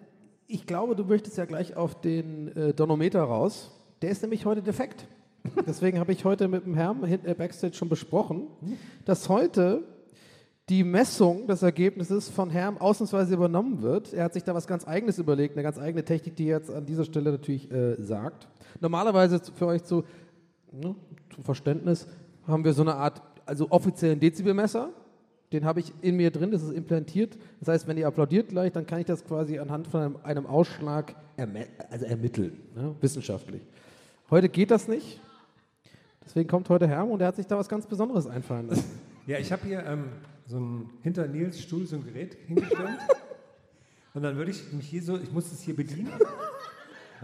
[0.47, 3.72] Ich glaube, du möchtest ja gleich auf den äh, Donometer raus.
[4.01, 5.08] Der ist nämlich heute defekt.
[5.66, 8.47] Deswegen habe ich heute mit dem Herrn hinten Backstage schon besprochen,
[9.05, 9.86] dass heute
[10.70, 14.13] die Messung des Ergebnisses von Herrn ausnahmsweise übernommen wird.
[14.13, 16.72] Er hat sich da was ganz Eigenes überlegt, eine ganz eigene Technik, die er jetzt
[16.72, 18.47] an dieser Stelle natürlich äh, sagt.
[18.82, 20.03] Normalerweise für euch zu,
[20.72, 20.93] ne,
[21.34, 22.07] zum Verständnis
[22.45, 24.89] haben wir so eine Art, also offiziellen Dezibelmesser.
[25.53, 27.38] Den habe ich in mir drin, das ist implantiert.
[27.61, 30.45] Das heißt, wenn ihr applaudiert gleich, dann kann ich das quasi anhand von einem, einem
[30.45, 31.15] Ausschlag
[31.89, 33.61] also ermitteln, ne, wissenschaftlich.
[34.30, 35.22] Heute geht das nicht.
[36.26, 38.86] Deswegen kommt heute Herm und er hat sich da was ganz Besonderes einfallen lassen.
[39.28, 40.05] Ja, ich habe hier ähm,
[40.48, 42.98] so ein hinter Nils Stuhl so ein Gerät hingestellt.
[44.14, 46.14] und dann würde ich mich hier so, ich muss das hier bedienen.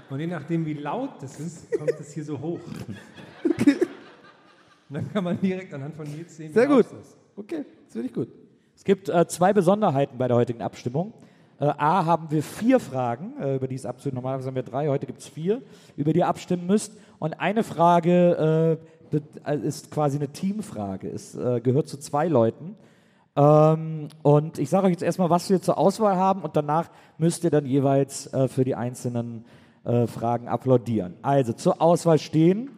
[0.10, 2.60] Und je nachdem, wie laut das ist, kommt das hier so hoch.
[4.90, 7.00] Und dann kann man direkt anhand von Nils sehen, wie Sehr laut gut.
[7.00, 7.18] es ist.
[7.36, 8.28] Okay, das finde ich gut.
[8.76, 11.14] Es gibt äh, zwei Besonderheiten bei der heutigen Abstimmung.
[11.60, 14.16] Äh, A haben wir vier Fragen, äh, über die es abzustimmen.
[14.16, 15.62] Normalerweise haben wir drei, heute gibt es vier,
[15.96, 16.94] über die ihr abstimmen müsst.
[17.20, 18.80] Und eine Frage
[19.14, 21.10] äh, äh, ist quasi eine Teamfrage.
[21.10, 22.76] Es äh, gehört zu zwei Leuten.
[23.36, 27.44] Ähm, und ich sage euch jetzt erstmal, was wir zur Auswahl haben und danach müsst
[27.44, 29.44] ihr dann jeweils äh, für die einzelnen
[29.86, 31.16] äh, Fragen applaudieren.
[31.24, 32.70] Also zur Auswahl stehen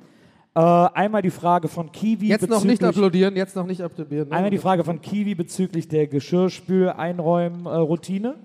[0.56, 2.30] äh, einmal die Frage von Kiwi.
[2.30, 4.30] Jetzt noch nicht bezüglich- applaudieren, jetzt noch nicht applaudieren.
[4.30, 4.36] ne?
[4.36, 8.36] Einmal die Frage von Kiwi bezüglich der Geschirrspül-Einräumen-Routine.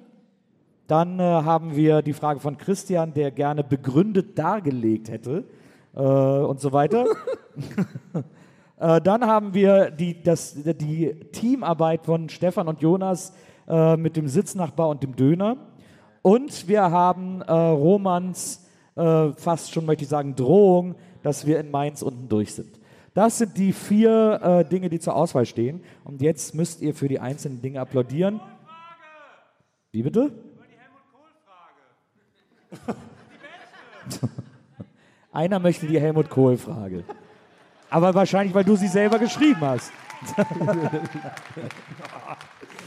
[0.88, 5.44] Dann äh, haben wir die Frage von Christian, der gerne begründet dargelegt hätte
[5.94, 7.04] äh, und so weiter.
[8.80, 13.34] äh, dann haben wir die, das, die Teamarbeit von Stefan und Jonas
[13.68, 15.58] äh, mit dem Sitznachbar und dem Döner.
[16.22, 18.66] Und wir haben äh, Romans
[18.96, 22.80] äh, fast schon, möchte ich sagen, Drohung, dass wir in Mainz unten durch sind.
[23.12, 25.82] Das sind die vier äh, Dinge, die zur Auswahl stehen.
[26.04, 28.40] Und jetzt müsst ihr für die einzelnen Dinge applaudieren.
[29.92, 30.32] Wie bitte?
[35.32, 37.04] Einer möchte die Helmut Kohl-Frage.
[37.90, 39.92] Aber wahrscheinlich, weil du sie selber geschrieben hast.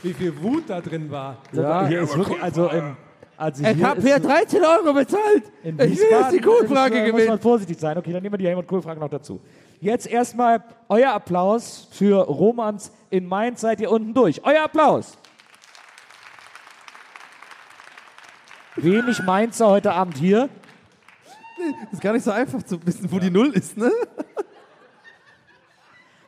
[0.02, 1.38] Wie viel Wut da drin war.
[1.52, 2.96] Ja, hier ist wirklich, also, im,
[3.38, 5.44] also Ich hier habe ist hier 13 Euro bezahlt.
[5.64, 7.98] in Ich will jetzt die Wiesbaden Kohlfrage ist, äh, Muss man vorsichtig sein.
[7.98, 9.42] Okay, dann nehmen wir die Helmut Kohl-Frage noch dazu.
[9.80, 13.62] Jetzt erstmal euer Applaus für Romans in Mainz.
[13.62, 14.42] Seid ihr unten durch?
[14.46, 15.18] Euer Applaus.
[18.76, 20.50] Wenig Mainzer heute Abend hier.
[21.92, 23.92] Ist gar nicht so einfach zu wissen, wo die Null ist, ne?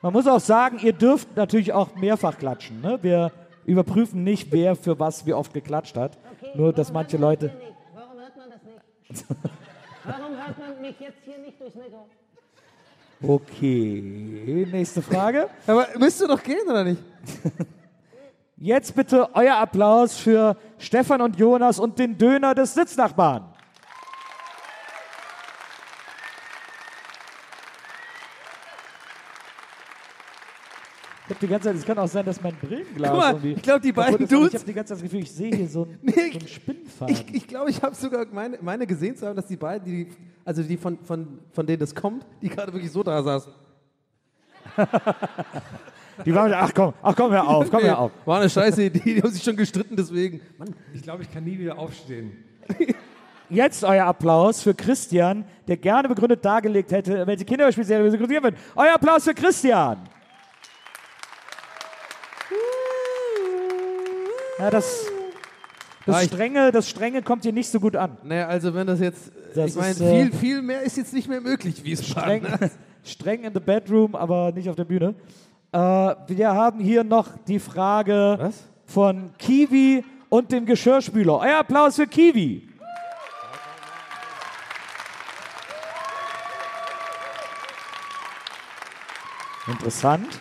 [0.06, 2.80] Man muss auch sagen, ihr dürft natürlich auch mehrfach klatschen.
[2.80, 3.00] Ne?
[3.02, 3.32] Wir
[3.66, 6.20] überprüfen nicht, wer für was wie oft geklatscht hat.
[6.54, 7.52] Nur, dass manche Leute.
[7.96, 9.26] Warum hört man das nicht?
[10.04, 12.06] Warum hört man mich jetzt hier nicht durchs Mikro?
[13.24, 15.50] Okay, nächste Frage.
[15.66, 17.02] Aber müsste doch gehen, oder nicht?
[18.58, 23.55] Jetzt bitte euer Applaus für Stefan und Jonas und den Döner des Sitznachbarn.
[31.28, 33.54] Ich habe die ganze Zeit, es kann auch sein, dass mein Brillenglas Guck mal, irgendwie
[33.54, 35.68] ich glaub, die beiden Dudes- Ich habe die ganze Zeit das Gefühl, ich sehe hier
[35.68, 37.16] so einen, Nee, so einen Spinnfaden.
[37.16, 40.08] Ich, ich glaube, ich habe sogar meine, meine gesehen zu haben, dass die beiden, die,
[40.44, 43.52] also die von, von, von denen das kommt, die gerade wirklich so da saßen.
[46.26, 48.12] die waren, ach komm, ach komm, hör auf, komm, hör auf.
[48.26, 50.42] War eine scheiße Idee, die haben sich schon gestritten, deswegen.
[50.60, 52.34] Mann, Ich glaube, ich kann nie wieder aufstehen.
[53.50, 58.56] Jetzt euer Applaus für Christian, der gerne begründet dargelegt hätte, welche Kinderspielserie wir synchronisieren würden.
[58.76, 59.98] Euer Applaus für Christian.
[64.58, 65.06] Ja, das,
[66.06, 68.18] das, Strenge, das Strenge kommt hier nicht so gut an.
[68.24, 71.28] naja, also wenn das jetzt, Das ich meine, äh, viel, viel mehr ist jetzt nicht
[71.28, 72.70] mehr möglich, wie es Streng, war.
[73.04, 75.14] streng in the bedroom, aber nicht auf der Bühne.
[75.74, 78.64] Äh, wir haben hier noch die Frage Was?
[78.86, 81.40] von Kiwi und dem Geschirrspüler.
[81.40, 82.70] Euer Applaus für Kiwi.
[89.68, 90.40] Interessant.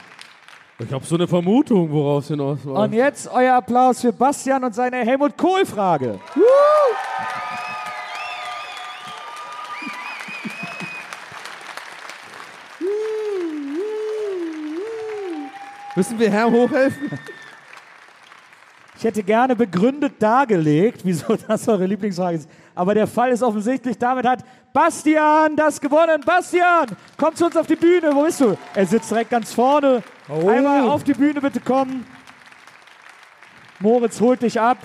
[0.81, 2.83] Ich habe so eine Vermutung, worauf es hinaus war.
[2.83, 6.19] Und jetzt euer Applaus für Bastian und seine Helmut Kohl-Frage.
[15.95, 17.19] Müssen wir Herrn hochhelfen?
[19.05, 22.49] Ich hätte gerne begründet dargelegt, wieso das eure Lieblingsfrage ist.
[22.75, 23.99] Aber der Fall ist offensichtlich.
[23.99, 24.43] Damit hat
[24.73, 26.23] Bastian das gewonnen.
[26.25, 26.87] Bastian,
[27.19, 28.15] komm zu uns auf die Bühne.
[28.15, 28.57] Wo bist du?
[28.75, 30.03] Er sitzt direkt ganz vorne.
[30.27, 32.07] Einmal auf die Bühne bitte kommen.
[33.79, 34.79] Moritz holt dich ab.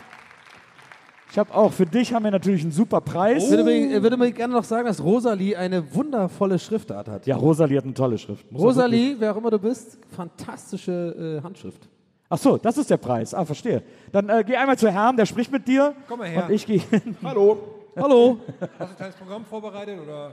[1.32, 3.46] Ich habe auch für dich haben wir natürlich einen super Preis.
[3.46, 7.26] Ich würde mir, ich würde mir gerne noch sagen, dass Rosalie eine wundervolle Schriftart hat.
[7.26, 8.52] Ja, Rosalie hat eine tolle Schrift.
[8.52, 11.88] Muss Rosalie, wer auch immer du bist, fantastische äh, Handschrift.
[12.32, 13.34] Ach so, das ist der Preis.
[13.34, 13.82] Ah, verstehe.
[14.12, 15.96] Dann äh, geh einmal zu Herrn, der spricht mit dir.
[16.08, 16.46] Komm mal her.
[16.46, 17.18] Und ich gehe hin.
[17.24, 17.58] Hallo.
[17.96, 18.40] Hallo.
[18.60, 20.28] Hast du ein kleines Programm vorbereitet oder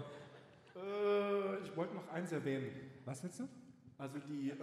[0.77, 2.67] Äh, ich wollte noch eins erwähnen.
[3.07, 3.45] was willst du?
[3.99, 4.55] Also die äh,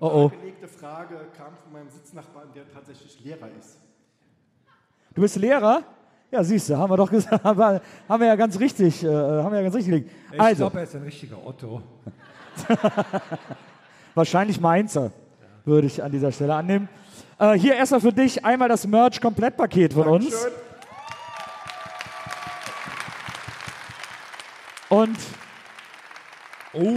[0.00, 0.32] Oh, oh.
[0.80, 3.76] Frage kam von meinem Sitznachbarn, der tatsächlich Lehrer ist.
[5.14, 5.82] Du bist Lehrer?
[6.30, 9.08] Ja, siehst du, haben wir doch gesagt, haben wir, haben wir ja ganz richtig, äh,
[9.08, 10.10] haben wir ja ganz richtig gelegt.
[10.32, 11.82] Ich Also, glaube, er ist ein richtiger Otto.
[14.14, 15.12] wahrscheinlich Mainzer,
[15.64, 16.88] würde ich an dieser Stelle annehmen.
[17.38, 20.30] Äh, hier erstmal für dich einmal das Merch-Komplettpaket von uns.
[20.30, 20.52] Schön.
[24.88, 25.18] Und,
[26.80, 26.94] Oh,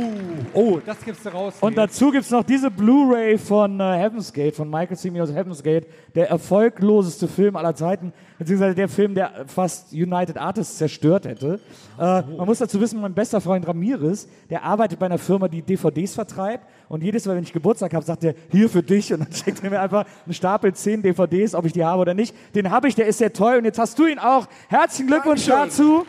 [0.53, 1.55] oh, das gibst du raus.
[1.59, 5.63] und dazu gibt es noch diese Blu-ray von äh, Heaven's Gate, von Michael Ciminos Heaven's
[5.63, 11.59] Gate, der erfolgloseste Film aller Zeiten, beziehungsweise der Film, der fast United Artists zerstört hätte.
[11.97, 15.63] Äh, man muss dazu wissen, mein bester Freund Ramirez, der arbeitet bei einer Firma, die
[15.63, 19.21] DVDs vertreibt und jedes Mal, wenn ich Geburtstag habe, sagt er, hier für dich und
[19.21, 22.35] dann schickt er mir einfach einen Stapel 10 DVDs, ob ich die habe oder nicht.
[22.53, 24.45] Den habe ich, der ist sehr toll und jetzt hast du ihn auch.
[24.67, 26.05] Herzlichen Glückwunsch dazu.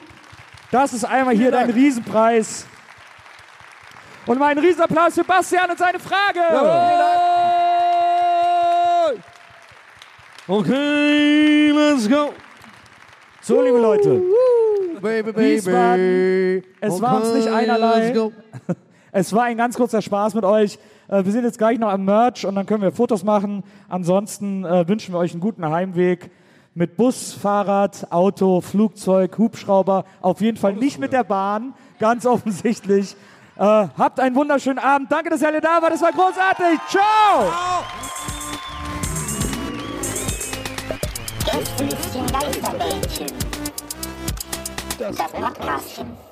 [0.70, 2.66] Das ist einmal hier dein Riesenpreis.
[4.26, 6.40] Und meinen Riesenapplaus für Bastian und seine Frage.
[10.46, 12.30] Okay, let's go.
[13.40, 14.22] So, liebe Leute,
[15.00, 18.12] Baby, Wiesbaden, es war uns nicht einerlei.
[19.12, 20.78] es war ein ganz kurzer Spaß mit euch.
[21.08, 23.64] Äh, Wir sind jetzt gleich noch am Merch und dann können wir Fotos machen.
[23.88, 26.30] Ansonsten äh, wünschen wir euch einen guten Heimweg
[26.74, 30.04] mit Bus, Fahrrad, Auto, Flugzeug, Hubschrauber.
[30.20, 33.16] Auf jeden Fall nicht mit der Bahn, ganz offensichtlich.
[33.62, 35.12] Äh, habt einen wunderschönen Abend.
[35.12, 35.92] Danke, dass ihr alle da wart.
[35.92, 36.80] Das war großartig.
[36.88, 37.84] Ciao!
[41.44, 43.26] Gästelistchen Geisterbällchen.
[44.98, 46.31] Das Podcastchen.